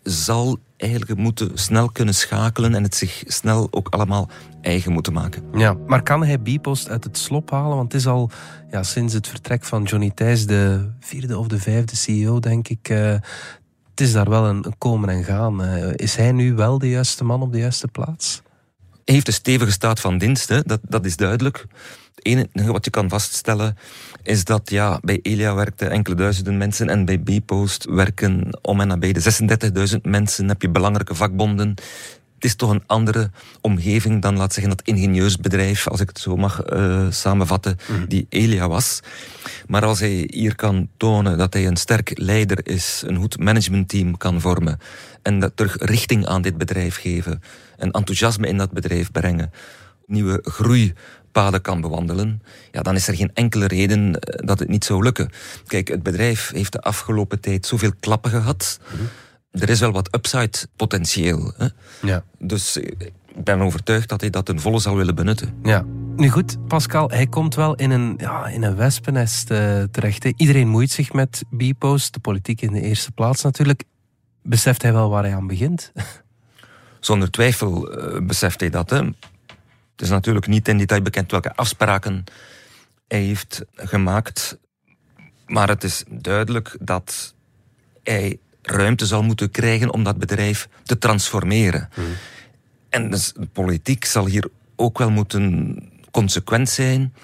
zal 0.03 0.59
eigenlijk 0.81 1.17
moeten 1.17 1.59
snel 1.59 1.91
kunnen 1.91 2.15
schakelen 2.15 2.75
en 2.75 2.83
het 2.83 2.95
zich 2.95 3.23
snel 3.27 3.69
ook 3.71 3.89
allemaal 3.89 4.29
eigen 4.61 4.93
moeten 4.93 5.13
maken. 5.13 5.43
Ja, 5.53 5.77
maar 5.87 6.03
kan 6.03 6.25
hij 6.25 6.43
Bipost 6.43 6.89
uit 6.89 7.05
het 7.05 7.19
slop 7.19 7.51
halen? 7.51 7.77
Want 7.77 7.93
het 7.93 8.01
is 8.01 8.07
al 8.07 8.31
ja, 8.71 8.83
sinds 8.83 9.15
het 9.15 9.29
vertrek 9.29 9.65
van 9.65 9.83
Johnny 9.83 10.11
Thijs 10.15 10.47
de 10.47 10.91
vierde 11.01 11.39
of 11.39 11.47
de 11.47 11.59
vijfde 11.59 11.97
CEO, 11.97 12.41
denk 12.41 12.69
ik. 12.69 12.89
Uh, 12.89 13.15
het 13.91 14.01
is 14.01 14.13
daar 14.13 14.31
wel 14.31 14.47
een, 14.47 14.75
komen 14.79 15.09
en 15.09 15.25
gaan. 15.25 15.65
Uh, 15.65 15.93
is 15.95 16.17
hij 16.17 16.33
nu 16.33 16.55
wel 16.55 16.79
de 16.79 16.89
juiste 16.89 17.25
man 17.25 17.43
op 17.43 17.53
de 17.53 17.59
juiste 17.59 17.89
plaats? 17.89 18.43
Heeft 19.11 19.27
een 19.27 19.33
stevige 19.33 19.71
staat 19.71 20.01
van 20.01 20.19
dienst, 20.19 20.49
hè? 20.49 20.61
Dat, 20.63 20.81
dat 20.83 21.05
is 21.05 21.17
duidelijk. 21.17 21.67
Het 22.15 22.25
enige 22.25 22.73
wat 22.73 22.85
je 22.85 22.91
kan 22.91 23.09
vaststellen 23.09 23.77
is 24.23 24.45
dat 24.45 24.71
ja, 24.71 24.99
bij 25.03 25.19
Elia 25.23 25.55
werkten 25.55 25.91
enkele 25.91 26.17
duizenden 26.17 26.57
mensen 26.57 26.89
en 26.89 27.05
bij 27.05 27.19
Bpost 27.21 27.85
werken 27.85 28.59
om 28.63 28.81
en 28.81 28.89
nabij 28.89 29.13
de 29.13 29.93
36.000 29.95 30.01
mensen. 30.03 30.49
Heb 30.49 30.63
je 30.63 30.71
belangrijke 30.71 31.15
vakbonden. 31.15 31.75
Het 32.41 32.49
is 32.51 32.57
toch 32.57 32.71
een 32.71 32.83
andere 32.87 33.31
omgeving 33.61 34.23
dan, 34.23 34.37
laat 34.37 34.53
zeggen, 34.53 34.77
dat 34.77 34.87
ingenieursbedrijf, 34.87 35.89
als 35.89 36.01
ik 36.01 36.09
het 36.09 36.19
zo 36.19 36.37
mag 36.37 36.73
uh, 36.73 37.07
samenvatten, 37.11 37.77
mm. 37.89 38.09
die 38.09 38.27
Elia 38.29 38.69
was. 38.69 39.01
Maar 39.67 39.85
als 39.85 40.01
hij 40.01 40.29
hier 40.33 40.55
kan 40.55 40.89
tonen 40.97 41.39
dat 41.39 41.53
hij 41.53 41.67
een 41.67 41.77
sterk 41.77 42.13
leider 42.15 42.69
is, 42.69 43.03
een 43.07 43.17
goed 43.17 43.39
managementteam 43.39 44.17
kan 44.17 44.41
vormen 44.41 44.79
en 45.23 45.41
dat 45.41 45.53
terug 45.55 45.77
richting 45.81 46.27
aan 46.27 46.43
dit 46.43 46.59
bedrijf 46.59 46.97
geven 46.97 47.43
en 47.77 47.91
enthousiasme 47.91 48.47
in 48.47 48.57
dat 48.57 48.71
bedrijf 48.71 49.11
brengen, 49.11 49.53
nieuwe 50.07 50.39
groei 50.43 50.93
paden 51.33 51.61
kan 51.61 51.81
bewandelen, 51.81 52.43
ja, 52.73 52.83
dan 52.83 52.95
is 52.95 53.09
er 53.09 53.17
geen 53.17 53.31
enkele 53.35 53.67
reden 53.67 54.13
dat 54.21 54.59
het 54.59 54.69
niet 54.69 54.85
zou 54.85 55.03
lukken. 55.03 55.31
Kijk, 55.67 55.89
het 55.89 56.03
bedrijf 56.03 56.51
heeft 56.51 56.73
de 56.73 56.81
afgelopen 56.81 57.41
tijd 57.41 57.67
zoveel 57.67 57.93
klappen 58.01 58.31
gehad. 58.31 58.81
Mm 58.81 58.99
-hmm. 58.99 59.09
Er 59.51 59.69
is 59.69 59.81
wel 59.81 59.93
wat 59.93 60.15
upside 60.15 60.59
potentieel. 60.77 61.53
Hè? 61.57 61.67
Ja. 62.03 62.25
Dus 62.39 62.77
ik 62.77 63.13
ben 63.35 63.61
overtuigd 63.61 64.09
dat 64.09 64.21
hij 64.21 64.31
dat 64.31 64.45
ten 64.45 64.61
volle 64.61 64.79
zal 64.79 64.97
willen 64.97 65.15
benutten. 65.15 65.55
Ja. 65.63 65.85
Nu 66.17 66.29
goed, 66.29 66.67
Pascal, 66.67 67.11
hij 67.11 67.27
komt 67.27 67.55
wel 67.55 67.75
in 67.75 67.91
een, 67.91 68.15
ja, 68.17 68.47
in 68.47 68.63
een 68.63 68.77
wespennest 68.77 69.51
uh, 69.51 69.83
terecht. 69.83 70.23
Hè. 70.23 70.33
Iedereen 70.37 70.69
moeit 70.69 70.91
zich 70.91 71.13
met 71.13 71.45
Bpost, 71.51 72.13
de 72.13 72.21
politiek 72.21 72.61
in 72.61 72.73
de 72.73 72.81
eerste 72.81 73.13
plaats 73.13 73.43
natuurlijk. 73.43 73.85
Beseft 74.43 74.83
hij 74.83 74.93
wel 74.93 75.11
waar 75.11 75.23
hij 75.23 75.35
aan 75.35 75.47
begint? 75.47 75.93
Zonder 77.01 77.31
twijfel 77.31 77.99
uh, 77.99 78.27
beseft 78.27 78.61
hij 78.61 78.71
dat. 78.71 78.91
Hè. 78.91 78.97
Het 78.97 80.09
is 80.09 80.09
natuurlijk 80.09 80.47
niet 80.47 80.69
in 80.69 80.79
detail 80.79 81.03
bekend 81.03 81.31
welke 81.31 81.55
afspraken 81.55 82.25
hij 83.09 83.21
heeft 83.21 83.65
gemaakt. 83.75 84.59
Maar 85.47 85.69
het 85.69 85.85
is 85.85 86.05
duidelijk 86.09 86.77
dat 86.81 87.35
hij 88.03 88.39
ruimte 88.63 89.07
zal 89.07 89.23
moeten 89.23 89.51
krijgen 89.51 89.93
om 89.93 90.05
dat 90.05 90.19
bedrijf 90.19 90.69
te 90.83 90.99
transformeren. 90.99 91.89
Hmm. 91.95 92.05
En 92.89 93.11
dus 93.11 93.33
de 93.33 93.49
politiek 93.53 94.05
zal 94.05 94.27
hier 94.27 94.49
ook 94.77 94.99
wel 94.99 95.11
moeten 95.11 95.79
consequent 96.11 96.69
zijn. 96.69 97.15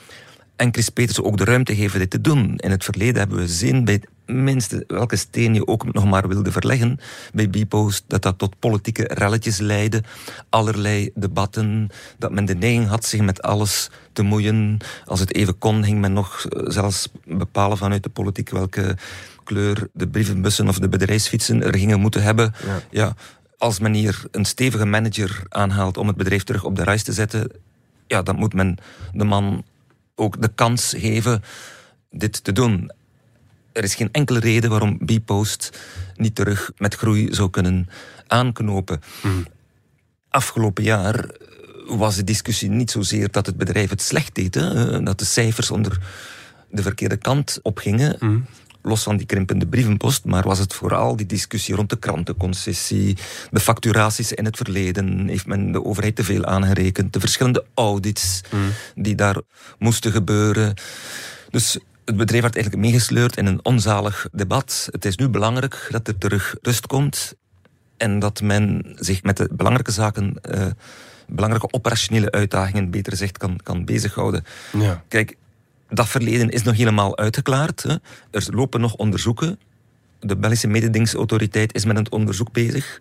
En 0.56 0.72
Chris 0.72 0.88
Peters 0.88 1.20
ook 1.20 1.36
de 1.36 1.44
ruimte 1.44 1.74
geven 1.74 1.98
dit 1.98 2.10
te 2.10 2.20
doen. 2.20 2.56
In 2.56 2.70
het 2.70 2.84
verleden 2.84 3.18
hebben 3.18 3.36
we 3.36 3.42
gezien 3.42 3.84
bij 3.84 4.02
minste 4.26 4.84
welke 4.86 5.16
steen 5.16 5.54
je 5.54 5.66
ook 5.66 5.92
nog 5.92 6.04
maar 6.04 6.28
wilde 6.28 6.52
verleggen 6.52 6.98
bij 7.32 7.48
Bpost, 7.48 8.04
dat 8.06 8.22
dat 8.22 8.38
tot 8.38 8.58
politieke 8.58 9.10
relletjes 9.14 9.58
leidde. 9.58 10.02
Allerlei 10.48 11.10
debatten, 11.14 11.88
dat 12.18 12.32
men 12.32 12.44
de 12.44 12.54
neiging 12.54 12.86
had 12.86 13.04
zich 13.04 13.20
met 13.20 13.42
alles 13.42 13.90
te 14.12 14.22
moeien. 14.22 14.78
Als 15.04 15.20
het 15.20 15.34
even 15.34 15.58
kon, 15.58 15.84
ging 15.84 16.00
men 16.00 16.12
nog 16.12 16.46
zelfs 16.50 17.08
bepalen 17.24 17.76
vanuit 17.76 18.02
de 18.02 18.08
politiek 18.08 18.50
welke 18.50 18.96
kleur 19.44 19.88
de 19.92 20.08
brievenbussen 20.08 20.68
of 20.68 20.78
de 20.78 20.88
bedrijfsfietsen 20.88 21.62
er 21.62 21.78
gingen 21.78 22.00
moeten 22.00 22.22
hebben. 22.22 22.54
Ja. 22.64 22.80
ja. 22.90 23.14
als 23.58 23.78
men 23.78 23.92
hier 23.92 24.24
een 24.30 24.44
stevige 24.44 24.84
manager 24.84 25.42
aanhaalt 25.48 25.96
om 25.96 26.06
het 26.06 26.16
bedrijf 26.16 26.42
terug 26.42 26.64
op 26.64 26.76
de 26.76 26.84
reis 26.84 27.02
te 27.02 27.12
zetten, 27.12 27.50
ja, 28.06 28.22
dan 28.22 28.36
moet 28.36 28.54
men 28.54 28.76
de 29.12 29.24
man 29.24 29.64
ook 30.14 30.42
de 30.42 30.50
kans 30.54 30.94
geven 30.96 31.42
dit 32.10 32.44
te 32.44 32.52
doen. 32.52 32.90
Er 33.76 33.84
is 33.84 33.94
geen 33.94 34.12
enkele 34.12 34.38
reden 34.38 34.70
waarom 34.70 34.98
Bpost 34.98 35.78
niet 36.14 36.34
terug 36.34 36.72
met 36.76 36.94
groei 36.94 37.34
zou 37.34 37.50
kunnen 37.50 37.88
aanknopen. 38.26 39.00
Mm. 39.22 39.46
Afgelopen 40.28 40.84
jaar 40.84 41.30
was 41.86 42.16
de 42.16 42.24
discussie 42.24 42.70
niet 42.70 42.90
zozeer 42.90 43.30
dat 43.30 43.46
het 43.46 43.56
bedrijf 43.56 43.90
het 43.90 44.02
slecht 44.02 44.34
deed, 44.34 44.54
hè, 44.54 45.02
dat 45.02 45.18
de 45.18 45.24
cijfers 45.24 45.70
onder 45.70 46.00
de 46.70 46.82
verkeerde 46.82 47.16
kant 47.16 47.58
opgingen. 47.62 48.16
Mm 48.20 48.46
los 48.86 49.02
van 49.02 49.16
die 49.16 49.26
krimpende 49.26 49.66
brievenpost, 49.66 50.24
maar 50.24 50.42
was 50.42 50.58
het 50.58 50.74
vooral 50.74 51.16
die 51.16 51.26
discussie 51.26 51.74
rond 51.74 51.90
de 51.90 51.98
krantenconcessie, 51.98 53.16
de 53.50 53.60
facturaties 53.60 54.32
in 54.32 54.44
het 54.44 54.56
verleden, 54.56 55.28
heeft 55.28 55.46
men 55.46 55.72
de 55.72 55.84
overheid 55.84 56.16
te 56.16 56.24
veel 56.24 56.44
aangerekend, 56.44 57.12
de 57.12 57.20
verschillende 57.20 57.64
audits 57.74 58.40
mm. 58.50 58.70
die 58.94 59.14
daar 59.14 59.36
moesten 59.78 60.12
gebeuren. 60.12 60.74
Dus 61.50 61.78
het 62.06 62.16
bedrijf 62.16 62.42
werd 62.42 62.54
eigenlijk 62.54 62.84
meegesleurd 62.84 63.36
in 63.36 63.46
een 63.46 63.64
onzalig 63.64 64.28
debat. 64.32 64.88
Het 64.90 65.04
is 65.04 65.16
nu 65.16 65.28
belangrijk 65.28 65.88
dat 65.90 66.08
er 66.08 66.18
terug 66.18 66.56
rust 66.62 66.86
komt 66.86 67.34
en 67.96 68.18
dat 68.18 68.40
men 68.40 68.92
zich 68.94 69.22
met 69.22 69.36
de 69.36 69.48
belangrijke 69.52 69.90
zaken, 69.90 70.34
uh, 70.50 70.66
belangrijke 71.26 71.72
operationele 71.72 72.30
uitdagingen, 72.30 72.90
beter 72.90 73.12
gezegd, 73.12 73.38
kan, 73.38 73.60
kan 73.62 73.84
bezighouden. 73.84 74.44
Ja. 74.72 75.04
Kijk, 75.08 75.36
dat 75.88 76.08
verleden 76.08 76.50
is 76.50 76.62
nog 76.62 76.76
helemaal 76.76 77.18
uitgeklaard. 77.18 77.82
Hè. 77.82 77.94
Er 78.30 78.46
lopen 78.50 78.80
nog 78.80 78.94
onderzoeken. 78.94 79.58
De 80.20 80.36
Belgische 80.36 80.68
mededingingsautoriteit 80.68 81.74
is 81.74 81.84
met 81.84 81.96
het 81.96 82.08
onderzoek 82.08 82.52
bezig. 82.52 83.00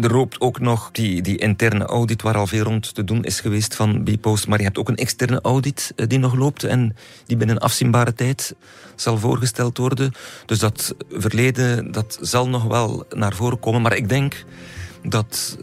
Er 0.00 0.12
loopt 0.12 0.40
ook 0.40 0.60
nog 0.60 0.88
die, 0.92 1.22
die 1.22 1.36
interne 1.36 1.84
audit 1.84 2.22
waar 2.22 2.36
al 2.36 2.46
veel 2.46 2.64
rond 2.64 2.94
te 2.94 3.04
doen 3.04 3.24
is 3.24 3.40
geweest 3.40 3.74
van 3.74 4.02
Bpost. 4.04 4.46
Maar 4.46 4.58
je 4.58 4.64
hebt 4.64 4.78
ook 4.78 4.88
een 4.88 4.96
externe 4.96 5.40
audit 5.40 5.92
die 5.96 6.18
nog 6.18 6.34
loopt 6.34 6.64
en 6.64 6.96
die 7.26 7.36
binnen 7.36 7.58
afzienbare 7.58 8.14
tijd 8.14 8.54
zal 8.94 9.18
voorgesteld 9.18 9.78
worden. 9.78 10.12
Dus 10.46 10.58
dat 10.58 10.94
verleden 11.10 11.92
dat 11.92 12.18
zal 12.20 12.48
nog 12.48 12.64
wel 12.64 13.06
naar 13.10 13.34
voren 13.34 13.60
komen. 13.60 13.82
Maar 13.82 13.96
ik 13.96 14.08
denk 14.08 14.44
dat 15.02 15.58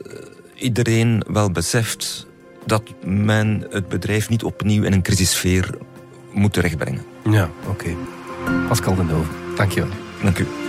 iedereen 0.55 1.23
wel 1.27 1.51
beseft 1.51 2.27
dat 2.65 2.83
men 3.05 3.65
het 3.69 3.87
bedrijf 3.87 4.29
niet 4.29 4.43
opnieuw 4.43 4.83
in 4.83 4.93
een 4.93 5.01
crisissfeer 5.01 5.77
moet 6.33 6.53
terechtbrengen. 6.53 7.05
Ja, 7.29 7.49
oké. 7.67 7.69
Okay. 7.69 7.97
Pascal 8.67 8.95
den 8.95 9.07
Dove, 9.07 9.29
dankjewel. 9.55 9.89
Dank 10.23 10.39
u. 10.39 10.68